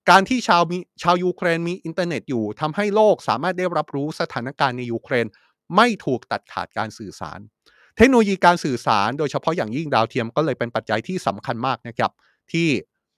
[0.09, 5.25] การที่ชาวมีชาวยูเครนมีอินเทอร์เน็ตอยู่ทำให้โลกสามารถได้รับรู้สถานการณ์ในยูเครน
[5.75, 7.39] ไม่ถูกตัดขาดการสื่อสาร
[7.97, 12.11] เทคโนโลยีการสื่อสารโดยเฉพาะอย่างยิ่งดาวเทียมก็เลยเป็นปัจจัยที่สำคัญมากนะครับ
[12.51, 12.67] ที่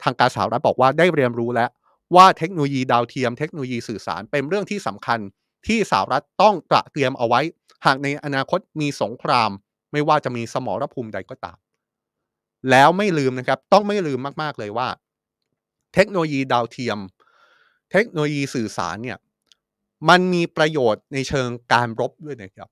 [0.03, 1.69] ทางการสหรัฐบอกว่าได้เรียนรู้แล้ว
[2.15, 5.19] ว่าเทคโนโลยีดาวเทียมเทคโนโลยีสื่อสารเป็นเรื่องที่สำคัญ
[5.67, 7.41] ที่สหรัฐต้องตระเตรียมเอาไว้
[7.85, 9.51] หากในอนาคตมีสงคราม
[9.91, 11.57] ไม่ว่าจะมีสมรภูมิใดก็ตาม
[12.69, 14.89] แล้วไม่ลืมนะครับ ต้องไม่ลืมมากๆเลยว่า
[15.93, 16.99] เทคโนโลยีดาวเทียม
[17.91, 19.17] เทคโนโลยีสื่อสารเนี่ย
[20.09, 22.69] มันมีประโยชน์ในเชิงการรบด้วยนะครับ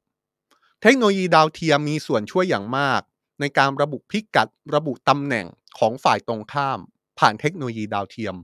[0.81, 3.01] เทคโนโลยีดาวเทียมมีส่วนช่วยอย่างมาก
[3.39, 5.45] ในการระบุพิกัดระบุตำแหน่ง
[5.79, 6.79] ของฝ่ายตรงข้าม
[7.19, 8.35] ผ่านเทคโนโลยีดาวเทียม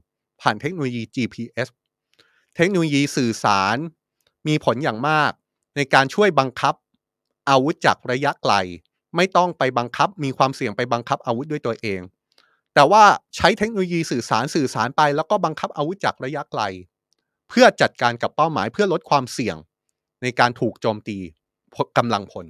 [0.42, 1.68] ผ่านเทคโนโลยี GPS
[2.56, 3.78] เทคโนโลยีสื่อสาร
[4.48, 5.32] มีผลอย่างมาก
[5.76, 6.76] ในการช่วยบังคับ
[7.50, 8.54] อาวุธจากระยะไกล
[9.16, 12.02] ไม่ต้องไปบังคับ มีความเสี่ยงไปบังคับอาวุธด้วยตัวเอง
[12.74, 13.04] แต่ว่า
[13.36, 16.62] ใช้เทคโนโลยีสื่อสารสื่อสารไป แล้วก็บังคับอาวุธจากระยะไกล
[17.50, 19.58] เพื่อจัดการกับเป้าหมายเพื่อลดความเสี่ยง
[20.22, 21.18] ในการถูกโจมตี
[21.98, 22.46] กำลังพล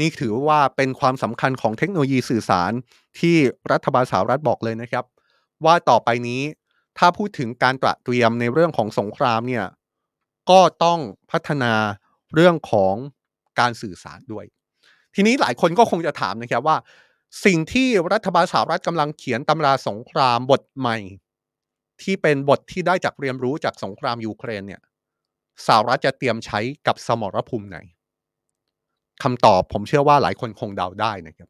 [0.00, 2.72] นี่ถือว่าเป็นความสำคัญของเทคโนโลยีสื่อสาร
[3.18, 3.36] ที่
[3.72, 5.04] รัฐบาลสหรัฐบอกเลยนะครับ
[5.64, 6.42] ว่าต่อไปนี้
[6.98, 9.66] ถ้าพูดถึงการตระเตรียมในเรื่องของสงครามเนี่ย
[10.50, 10.98] ก็ต้อง
[11.30, 11.72] พัฒนา
[12.34, 12.94] เรื่องของ
[13.60, 14.44] การสื่อสารด้วย
[15.14, 16.76] ทีนี้หลายคนก็คงจะถามนะครับว่า
[17.44, 20.96] สิ่งที่รัฐบาลสหรัฐกำลังเขียนตำราสงครามบทใหม่
[22.02, 24.82] ที่เป็นบทที่ได้จากเรียนรู้จากสงครามยูเครนเนี่ย
[25.66, 27.78] สหรัฐจะเตรียมใช้กับสมรภูมิไหน
[29.22, 31.48] คำตอบผมเชื่อว่าหลายคนคงเดาได้นะครับ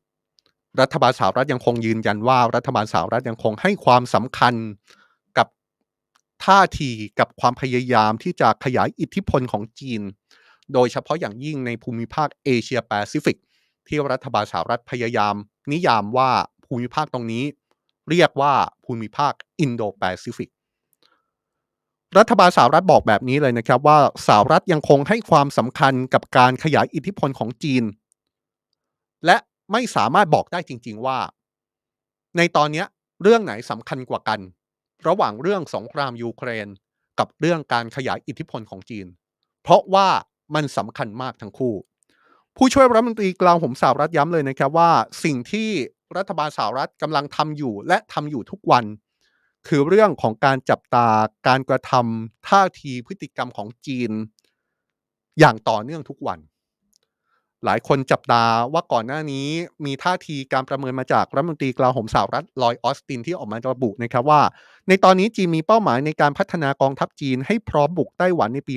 [0.81, 4.55] รัฐบาลสหรัฐยังคงยืนยันว่า รัฐบาลสหรัฐยังคงให้ความสำคัญ
[5.39, 5.49] กับ
[6.45, 10.03] ท่าทีกับความพยายามที่จะขยายอิทธิพลของจีน
[10.75, 13.37] โดยเฉพาะอย่างยิ่งในภูมิภาคเอเชียแปซิฟิก
[13.89, 15.35] ที่รัฐบาลสหรัฐพยายาม
[15.73, 16.31] นิยามว่า
[16.67, 17.45] ภูมิภาคตรงนี้
[18.11, 18.55] เรียกว่า
[18.85, 20.51] ภูมิภาคอินโดแปซิฟิก
[22.19, 27.85] รัฐบาลสหรัฐบอกแบบนี้เลยนะครับว่าสหรัฐยังคงให้ความสำคัญกับการขยายอิทธิพลของจีน
[29.27, 29.37] และ
[29.73, 31.19] ไม่สามารถบอกได้จริง ๆว่า
[32.37, 32.85] ในตอนนี้
[33.23, 34.41] เรื่องไหนสำคัญกว่ากัน
[35.07, 36.69] ระหว่างเรื่องสงครามยูเครน
[37.19, 39.07] กับเรื่องการขยายอิทธิพลของจีน
[39.62, 40.09] เพราะว่า
[40.55, 41.75] มันสำคัญมากทั้งคู่
[42.57, 44.91] ผู้ช่วยรัฐมนตรีกลางผมสหรัฐย้ำเลยนะครับว่า
[45.25, 45.69] สิ่งที่
[46.17, 48.85] รัฐบาลสหรัฐกำลังทำอยู่และทำอยู่ทุกวัน
[49.69, 51.09] คือเรื่องของการจับตา
[51.49, 54.11] การกระทำท่าทีพฤติกรรมของจีน
[55.41, 56.41] อย่างต่อเนื่องทุกวัน
[57.65, 59.49] หลายคนจับตาว่าก่อนหน้านี้
[59.85, 64.43] มีท่าทีการประเมินมาจากรัฐมนตรีกลาโหมสหรัฐลอยออสตินที่ออกมาระบุนะครับว่า
[64.89, 68.77] ในตอนนี้จีนมีเป้าหมายในการพัฒนากองทัพจีนให้พร้อมบุกไต้หวันในปี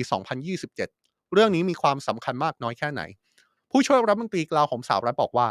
[0.54, 0.99] 2027
[1.32, 3.02] เรื่องนี้มีความสำคัญมากน้อยแค่ไหน
[3.70, 5.46] ผู้ช่วยรัฐมนตรีกลาโหมสหรัฐบอกว่า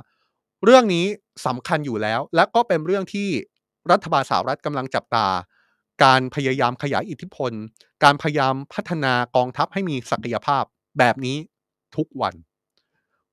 [0.66, 1.06] เรื่องนี้
[1.46, 3.30] สำคัญอยู่แล้ว และก็เป็นเรื่องที่
[3.92, 5.28] รัฐบาลสหรัฐกำลังจับตา
[6.04, 7.52] การพยายามขยายอิทธิพล
[8.04, 10.64] การพยายามพัฒนากองทัพให้มีศักยภาพ
[11.00, 11.38] แบบนี้
[11.96, 12.34] ทุกวัน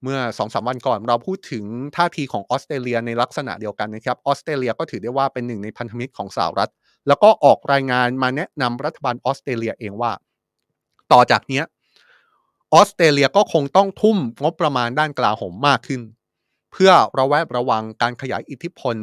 [0.03, 1.65] เมื่อสองสามวันก่อนเราพูดถึง
[1.97, 6.71] ท่าทีของออสเตรเลียในลักษณะเดียวกันนะครับออสเตรเลียก็ถือได้ว่าเป็นหนึ่งในพันธมิตรของสหรัฐ
[7.09, 10.13] แล้วก็ออกรายงานมาแนะนำรัฐบาลออสเตรเลียเองว่า
[11.13, 11.65] ต่อจากเนี้ย
[12.75, 16.03] ออสเตรเลียก็คงต้องทุ่มงบประมาณด้านกลาโหมมากขึ้น
[16.73, 18.97] เพื่อระแวดระวังการขยายอิทธิพล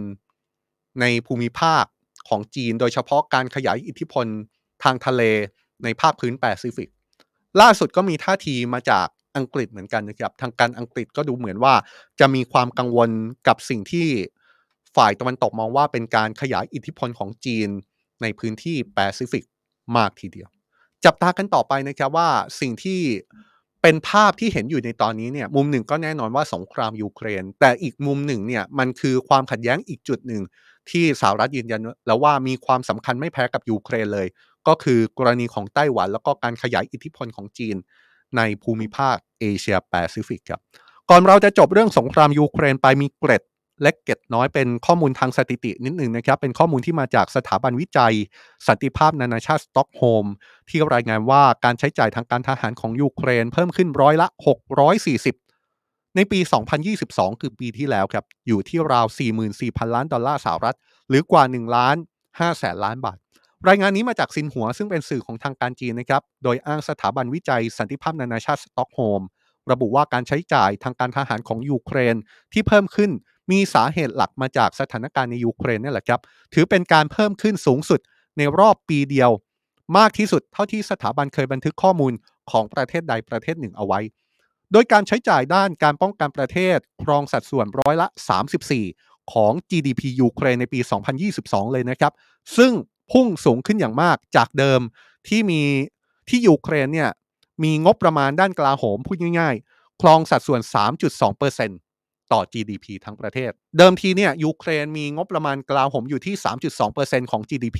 [1.01, 1.83] ในภูมิภาค
[2.29, 4.25] ของจีน โดยเฉพาะการขยายอิทธิพล
[4.83, 5.21] ทางทะเล
[5.83, 6.89] ในภาคพื้นแปซิฟิก
[7.61, 9.07] ล่าสุดก็มีท่าทีมาจาก
[9.37, 11.73] อังกฤษเหมือนกันนะครับทางการอังกฤษก็ดูเหมือนว่า
[12.19, 13.09] จะมีความกังวล
[13.47, 14.07] กับสิ่งที่
[14.95, 17.69] ฝ่ายตะวันตกมองว่าเป็นการขยายอิทธิพลของจีน
[18.21, 19.43] ในพื้นที่แปซิฟิก
[19.97, 20.49] มากทีเดียว
[21.05, 23.01] จับตากันต่อไปนะครับว่าสิ่งที่
[23.83, 30.43] เป็นภาพที่เห็นอยู่ในตอนนี้เนี่ยมุมหนึ่งก็แน่นอนว่าสงครามยูเครน แต่อีกมุมหนึ่งเนี่ยมันคือความขัดแย้งอีกจุดหนึ่ง
[30.89, 34.27] ที่สหรัฐยืนยันแล้วว่ามีความสำคัญไม่แพ้กับยูเครนเลย
[34.67, 37.75] ก็คือกรณีของไต้หวัน แล้วก็การขยายอิทธิพลของจีน
[38.37, 40.61] ในภูมิภาคเอเชียแปซิฟิกครับ
[41.09, 43.43] ก่อนเราจะจบเรื่องสงครามยูเครนไปมีเกร็ด
[43.83, 48.13] เล็กเกร็ดน้อยเป็นข้อมูลทางสถิตินิดหนึ่งนะครับ เป็นข้อมูลที่มาจากสถาบันวิจัย
[48.67, 50.25] สันติภาพนานาชาติสต็อกโฮล์ม
[50.69, 54.27] ที่รายงานว่าการใช้จ่ายทางการทหารของยูเครน เพิ่มขึ้นร้อยละ
[55.41, 56.39] 640 ในปี
[56.89, 59.05] 2022 คือปีที่แล้วครับอยู่ที่ราว
[59.49, 60.77] 44,000 ล้านดอลลาร์สหรัฐ
[61.09, 61.95] หรือกว่า1ล้าน
[62.29, 63.17] 5แสนล้านบาท
[63.67, 69.21] รายงานนี้มาจากซินหัวซึ่งเป็นสื่อของทางการจีนนะครับ โดยอ้างสถาบันวิจัยสันติภาพนานาชาติสต็อกโฮล์ม
[69.71, 72.15] ระบุว่าการใช้จ่ายทางการทหารของยูเครน
[72.53, 73.11] ที่เพิ่มขึ้น
[73.51, 76.21] มีสาเหตุหลักมาจากสถานการณ์ในยูเครนนี่แหละครับ
[76.53, 77.99] ถือเป็นการเพิ่มขึ้นสูงสุด
[78.37, 79.31] ในรอบปีเดียว
[79.97, 82.13] มากที่สุดเท่าที่สถาบันเคยบันทึกข้อมูล
[82.51, 83.99] ของประเทศใดประเทศหนึ่งเอาไว้
[84.71, 88.07] โดยการใช้จ่ายด้านการป้องกันประเทศครองสัดส่วนร้อยละ
[88.69, 90.79] 34 ของ GDP ยูเครนในปี
[91.25, 92.13] 2022 เลยนะครับ
[92.57, 92.71] ซึ่ง
[93.11, 94.81] พุ่งสูงขึ้นอย่างมากจากเดิม
[95.27, 95.61] ที่มี
[96.29, 97.09] ที่ยูเครนเนี่ย
[97.63, 100.61] มีงบประมาณด้านกลาโหมพูดง่ายๆ ครองสัดส่วน
[101.31, 101.92] 3.2%
[102.31, 106.35] ต่อ GDP ทั้งประเทศ เดิมทีเนี่ยยูเครนมีงบประมาณกลาโหมอยู่ที่
[106.83, 107.79] 3.2%ของ GDP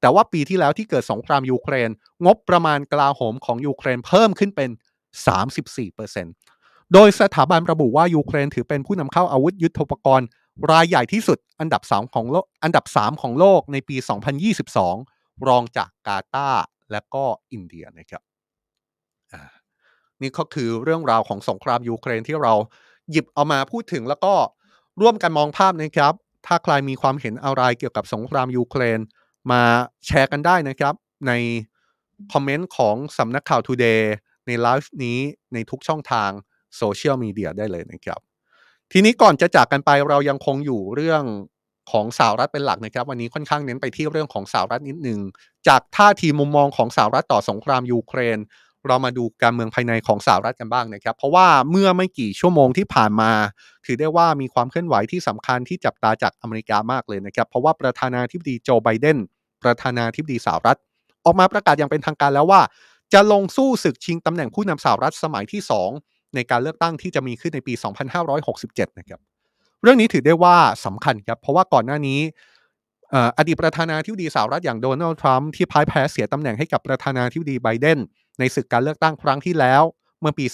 [0.00, 1.90] แต่ว่าปีที่แล้วที่เกิดสงครามยูเครน
[2.26, 4.70] งบประมาณกลาโหมของยูเครนเพิ่มขึ้นเป็น
[6.02, 10.26] 34%โดยสถาบันระบุว่ายูเครนถือเป็นผู้นำเข้าอาวุธยุทโธปกรณ์
[10.70, 13.96] รายใหญ่ที่สุดอันดับ3ของโลกอันดับ 3 ของโลกในปี
[14.72, 18.22] 2022 รองจากกาตาร์และก็อินเดียนะครับ
[20.22, 22.54] นี่ก็คือเรื่องราวของสงครามยูเครนที่เรา
[23.10, 24.34] หยิบเอามาพูดถึงแล้วก็
[25.00, 26.14] ร่วมกันมองภาพนะครับ
[26.46, 29.00] ถ้าใครมีความเห็นอะไรเกี่ยวกับสงครามยูเครน
[29.50, 29.62] มา
[30.06, 30.94] แชร์กันได้นะครับ
[31.26, 31.32] ใน
[32.32, 34.02] คอมเมนต์ของสำนักข่าว Today
[34.46, 35.18] ในไลฟ์นี้
[35.54, 36.30] ในทุกช่องทาง
[36.76, 38.20] โซเชียลมีเดียได้เลยนะครับ
[38.92, 41.22] ทีนี้ก่อนจะจากกันไปเรายังคงอยู่เรื่อง
[41.90, 45.20] ของสหรัฐเป็นหลักนะครับ วันนี้ค่อนข้างเน้นไปที่เรื่องของสหรัฐนิดหนึ่ง
[45.68, 48.38] จากท่าทีมุมมองของสหรัฐต่อสงครามยูเครน
[48.88, 53.30] เรามาดูการเมืองภายในของสหรัฐกันบ้างนะครับ เพราะว่าเมื่อไม่กี่ชั่วโมงที่ผ่านมา
[53.86, 59.18] ถือได้ว่ามีความเคลื่อนไหวที่สำคัญที่จับตาจากอเมริกามากเลยนะครับ เพราะว่าประธานาธิบดีโจไบเดน
[59.62, 60.78] ประธานาธิบดีสหรัฐ
[61.24, 62.60] ออกมาประกาศอย่างเป็นทางการแล้วว่า
[63.12, 65.62] จะลงสู้ศึกชิงตำแหน่งผู้นำสหรัฐสมัยที่
[65.98, 67.74] 2 ในการเลือกตั้งที่จะมีขึ้นในปี
[68.36, 69.20] 2567 นะครับ
[69.82, 72.20] เรื่องนี้ถือได้ว่าสำคัญครับเพราะว่าก่อนหน้านี้
[73.38, 77.98] อดีตประธานาธิบดีสหรัฐอย่างโดนัลด์ทรัมป์ที่พ่ายแพ้เสียตำแหน่งให้กับประธานาธิบดีไบเดน
[78.38, 79.82] ในศึกการเลือกตั้งครั้งที่แล้ว
[80.20, 80.44] เมื่อปี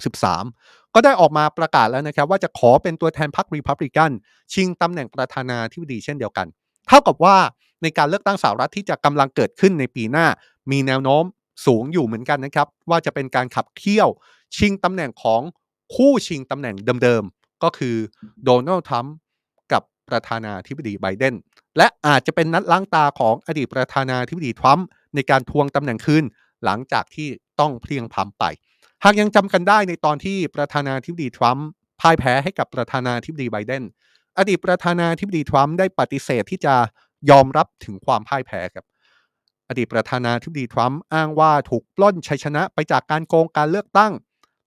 [0.00, 4.10] 2563 ก็ได้ออกมาประกาศแล้วนะครับ ว่าจะขอเป็นตัวแทนพรรครีพับลิกัน
[4.52, 6.46] ชิงตำแหน่งประธานาธิบดีเช่นเดียวกัน
[6.88, 7.36] เท่ากับว่า
[7.82, 10.26] ในการเลือกตั้งสหรัฐที่จะกำลังเกิดขึ้นในปีหน้า
[10.70, 11.24] มีแนวโน้ม
[11.66, 14.08] สูงอยู่เหมือนกันนะครับ ว่าจะเป็นการขับเคี่ยว
[14.56, 15.42] ชิงตำแหน่งของ
[15.94, 17.96] คู่ชิงตำแหน่งเดิมๆก็คือ
[18.44, 19.14] โดนัลด์ทรัมป์
[19.72, 21.34] กับประธานาธิบดีไบเดน
[21.76, 26.24] และอาจจะเป็นนัดล้างตาของอดีตประธานาธิบดีทรัมป์ในการทวงตำแหน่งคืน
[26.64, 27.28] หลังจากที่
[27.60, 28.44] ต้องเพลียงพ้ำไป
[29.04, 31.66] หากยังจำกันได้ในตอนที่ประธานาธิบดีทรัมป์
[32.00, 33.84] พ่ายแพ้ให้กับประธานาธิบดีไบเดน
[34.38, 36.74] อดีตประธานาธิบดีทรัมป์ได้ปฏิเสธที่จะ
[37.30, 38.86] ยอมรับถึงความพ่ายแพ้ครับ
[39.68, 44.12] อดีตประธานาธิบดีทรัมป์อ้างว่าถูกปล้นชัยชนะไปจากการโกงการเลือกตั้ง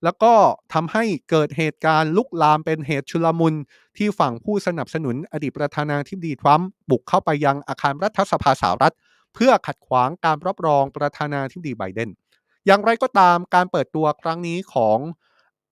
[0.04, 0.34] แล้วก็
[0.74, 3.56] ทำให้เกิดเหตุการณ์ลุกลามเป็นเหตุชุลมุน
[3.98, 8.96] ที่ฝั่งผู้สนับสนุน อดีตประธานาธิบดีทรัมป์บุกเข้าไปยังอาคารรัฐสภาสหรัฐ
[9.34, 12.10] เพื่อขัดขวางการรับรองประธานาธิบดีไบเดน
[12.66, 14.98] อย่างไรก็ตามการเปิดตัวครั้งนี้ของ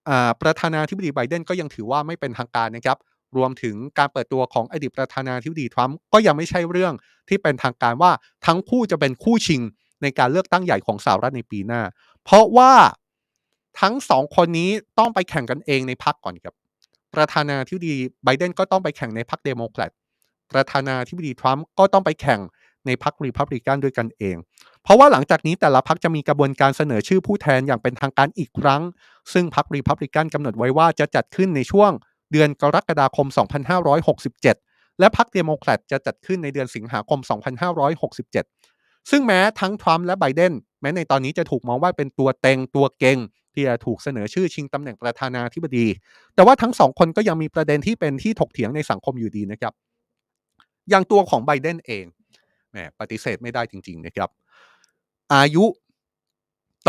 [0.10, 2.98] อประธานาธิบดีไบเดนก็ยังถือว่าไม่เป็นทางการนะครับ
[3.38, 6.94] รวมถึงการเปิดตัวของอดีตประธานาธิบดีทรัมป์ก็ยังไม่ใช่เรื่อง
[7.30, 8.12] ที่เป็นทางการว่า
[8.46, 9.62] ทั้งคู่จะเป็นคู่ชิง
[10.02, 11.82] ในการเลือกตั้งใหญ่ของสหรัฐในปีหน้า
[12.24, 12.72] เพราะว่า
[13.82, 16.56] ทั้งสองคนนี้ต้องไปแข่งกันเองในพรรคก่อนครับ
[17.16, 19.92] ประธานาธิบดีไบเดนก็ต้องไปแข่งในพรรคเดโมแครต
[20.52, 22.40] ประธานาธิบดีทรัมป์ก็ต้องไปแข่ง
[22.86, 24.36] ในพรรครีพับลิกันด้วยกันเอง
[24.84, 28.82] เพราะว่าหลังจากนี้แต่ละพรรคจะมีกระบวนการเสนอชื่อผู้แทนอย่างเป็นทางการอีกครั้ง
[29.34, 31.92] ซึ่งพรรครีพับลิกันกำหนดไว้ว่าจะจัดขึ้นในช่วง
[32.32, 33.28] เดือนกรกฎาคม
[34.14, 37.20] 2567 และพรรคเดโมแครตจะจัดขึ้นในเดือนสิงหาคม
[38.16, 43.18] 2567 ซึ่งแม้ทั้งทรัมป์และไบเดนแม้ในตอนนี้จะถูกมองว่าเป็นตัวเต็งตัวเก่ง
[43.54, 45.88] ที่จะถูกเสนอชื่อชิงตำแหน่งประธานาธิบดี
[46.36, 49.74] แต่ว่าทั้งสองคนก็ยังมีประเด็นที่เป็นที่ถกเถียงในสังคมอยู่ดีนะครับ
[50.90, 52.06] อย่างตัวของไบเดนเอง
[52.72, 54.30] แหมปฏิเสธไม่ได้จริง ๆ นะครับ
[55.36, 55.66] อายุ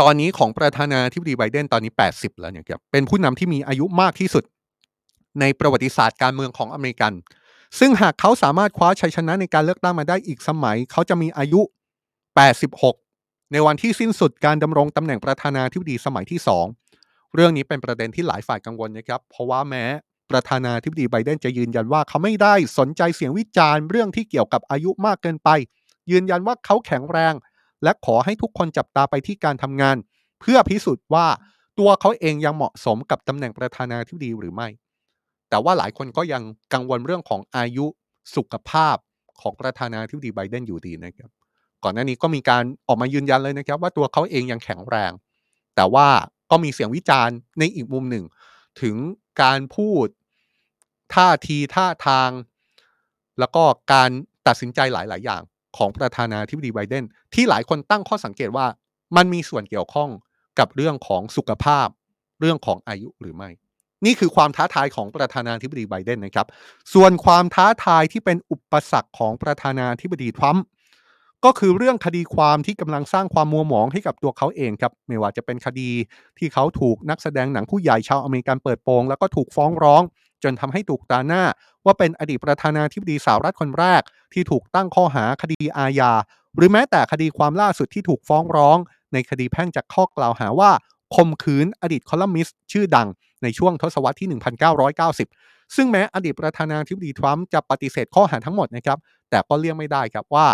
[0.01, 4.43] ตอนนี้ของประธานาธิบดีไบเดนตอนนี้ 80 แล้วเนี่ยครับเป็นผู้นำที่มีอายุมากที่สุด
[5.39, 7.13] ในประวัติศาสตร์การเมืองของอเมริกัน
[7.79, 11.61] ซึ่งหากเขาสามารถคว้าชัยชนะในการเลือกตั้งมาได้อีกสมัย เขาจะมีอายุ
[12.57, 16.39] 86 ในวันที่สิ้นสุดการดำรงตำแหน่งประธานาธิบดีสมัยที่
[16.87, 19.85] 2 เรื่องนี้เป็นประเด็นที่หลายฝ่ายกังวลนะครับ เพราะว่าแม้
[20.31, 25.49] ประธานาธิบดีไบเดนจะยืนยันว่าเขาไม่ได้สนใจเสียงวิจารณ์เรื่องที่เกี่ยวกับอายุมากเกินไป
[26.11, 27.33] ยืนยันว่าเขาแข็งแรง
[27.83, 29.95] และขอให้ทุกคนจับตาไปที่การทำงาน
[30.39, 31.27] เพื่อพิสูจน์ว่า
[31.79, 34.67] ตัวเขาเองยังเหมาะสมกับตำแหน่งประธานาธิบดีหรือไม่
[35.49, 37.85] แต่ว่าหลายคนก็ยังกังวลเรื่องของอายุ
[38.35, 38.95] สุขภาพ
[39.41, 41.29] ของประธานาธิบดีไบเดนอยู่ดีนะครับ
[41.83, 45.11] ก่อนหน้านี้ก็มีการออกมายืนยันเลยนะครับ ว่าตัวเขาเองยังแข็งแรง
[45.75, 46.07] แต่ว่า
[46.51, 48.25] ก็มีเสียงวิจารณ์ในอีกมุมหนึ่ง
[48.81, 48.95] ถึง
[49.41, 50.07] การพูด
[51.15, 52.29] ท่าทีท่าทาง
[53.39, 54.09] แล้วก็การ
[54.47, 55.41] ตัดสินใจหลาย ๆ อย่าง
[55.77, 57.03] ของประธานาธิบดีไบเดน
[57.33, 58.67] ที่หลายคนตั้งข้อสังเกตว่า
[59.15, 60.09] มันมีส่วนเกี่ยวข้อง
[60.59, 61.87] กับเรื่องของสุขภาพ
[62.39, 63.49] เรื่องของอายุหรือไม่
[64.05, 66.47] นี่คือความท้าทายของประธานาธิบดีไบเดนนะครับ
[66.93, 70.65] ส่วนความท้าทายที่เป็นอุปสรรคของประธานาธิบดีทรัมป์
[71.45, 75.89] ก็คือเรื่องคดีความที่กำลังสร้างความมัวหมองให้กับตัวเขาเองครับ ไม่ว่าจะเป็นคดี
[76.37, 80.03] ที่เขาถูกนักแสดงหนังผู้ใหญ่ชาวอเมริกันเปิดโปงแล้วก็ถูกฟ้องร้อง
[80.43, 81.43] จนทำให้ถูกตาหน้า
[81.85, 84.01] ว่าเป็นอดีตประธานาธิบดีสหรัฐคนแรก
[84.33, 86.11] ที่ถูกตั้งข้อหาคดีอาญา
[86.55, 88.77] หรือแม้แต่คดีความล่าสุดที่ถูกฟ้องร้อง
[89.13, 90.71] ในคดีแพ่งจากข้อกล่าวหาว่า
[91.15, 93.07] ข่มขืนอดีตคอลัมนิสต์ชื่อดัง
[93.43, 94.29] ในช่วงทศวรรษที่
[94.97, 100.47] 1990 ซึ่งแม้อดีตประธานาธิบดีทรัมป์จะปฏิเสธข้อหาทั้งหมดนะครับ แต่ก็เลี่ยงไม่ได้ครับว่า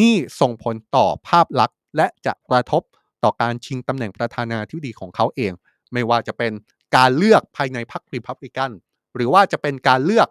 [0.00, 2.82] นี่ส่งผลต่อภาพลักษณ์ และจะกระทบ
[3.24, 5.52] ต่อการชิงตำแหน่งประธานาธิบดีของเขาเอง
[5.92, 6.52] ไม่ว่าจะเป็น
[6.96, 8.70] การเลือกภายในพรรครีพับลิกัน
[9.16, 10.28] หรือว่าจะเป็นการเลือก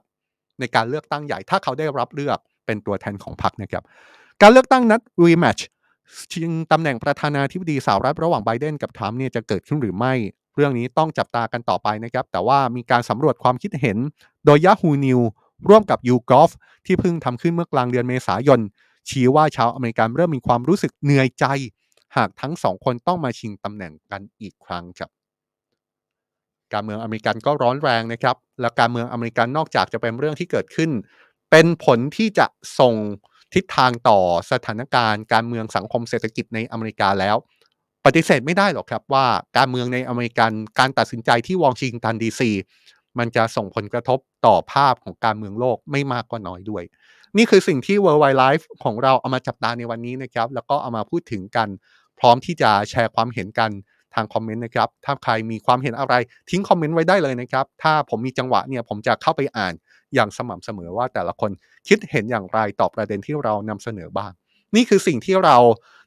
[0.60, 3.84] ในการเลือกตั้งใหญ่ ถ้าเขาได้รับเลือกเป็นตัวแทนของพรรคนะครับ
[4.42, 5.60] การเลือกตั้งนัด rematch
[6.32, 10.14] ชิงตำแหน่งประธานาธิบดีสหรัฐระหว่างไบเดนกับทรัมป์เนี่ยจะเกิดขึ้นหรือไม่
[10.56, 13.98] เรื่องนี้ต้องจับตากันต่อไปนะครับ แต่ว่ามีการสำรวจความคิดเห็น
[14.46, 15.28] โดย Yahoo News
[15.70, 16.50] ร่วมกับ YouGov
[16.86, 18.60] ที่เพิ่งทำขึ้นเมื่อกลางเดือนเมษายน
[19.10, 21.46] ชี้ว่าชาวอเมริกันเริ่มมีความรู้สึกเหนื่อยใจ
[22.18, 25.10] หากทั้งสองคนต้องมาชิงตำแหน่งกันอีกครั้งครับ
[26.74, 30.92] การเมืองอเมริกันก็ร้อนแรงนะครับ และการเมืองอเมริกันนอกจากจะเป็นเรื่องที่เกิดขึ้น
[31.52, 32.48] เป็นผลที่จะ
[32.80, 32.96] ส่ง
[33.54, 34.20] ทิศทางต่อ
[34.52, 37.36] สถานการณ์การเมืองสังคมเศรษฐกิจในอเมริกาแล้ว
[38.06, 39.26] ปฏิเสธไม่ได้หรอกครับว่า
[39.58, 42.52] การเมืองในอเมริกันการตัดสินใจที่วอชิงตันดีซี
[43.20, 46.84] มันจะส่งผลกระทบต่อภาพของการเมืองโลกไม่มากก็น้อยด้วย
[47.38, 51.70] นี่คือสิ่งที่ World Why Live ของเราเอามาจับตาในวันนี้นะครับ แล้วก็เอามาพูดถึงกัน
[52.20, 53.72] พร้อมที่จะแชร์ความเห็นกัน
[54.16, 56.14] ทางคอมเมนต์นะครับ ถ้าใครมีความเห็นอะไร
[56.50, 59.74] ทิ้งคอมเมนต์ไว้ได้เลยนะครับ ถ้าผมมีจังหวะเนี่ยผมจะเข้าไปอ่าน
[60.14, 61.52] อย่างสม่ำเสมอว่าแต่ละคน
[61.88, 64.32] คิดเห็นอย่างไรต่อประเด็นที่เรานำเสนอบ้าง
[64.76, 65.58] นี่คือสิ่งที่เรา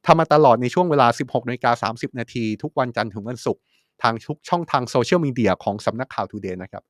[0.06, 3.62] ทำมาตลอดในช่วงเวลา 16นาฬิกา30 นาทีทุกวันจันทร์ถึงวันศุกร์
[4.02, 6.82] ทางทุกช่องทางโซเชียลมีเดียของสำนักข่าว Today นะครับ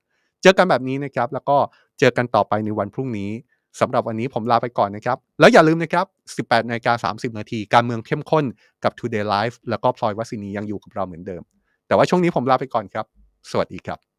[0.42, 1.56] เจอกันแบบนี้นะครับ แล้วก็
[1.98, 3.30] เจอกันต่อไปในวันพรุ่งนี้
[3.80, 6.06] สำหรับวันนี้ผมลาไปก่อนนะครับ แล้วอย่าลืมนะครับ
[6.50, 8.44] 18นาฬิกา30 นาที การเมืองเข้มข้น
[8.84, 11.42] กับ Today Live แล้วก็พลอยวัสินียังอยู่กับเราเหมือนเดิม
[11.86, 13.06] แต่ว่าช่วงนี้ผมลาไปก่อนครับ
[13.50, 14.11] สวัสดีครับ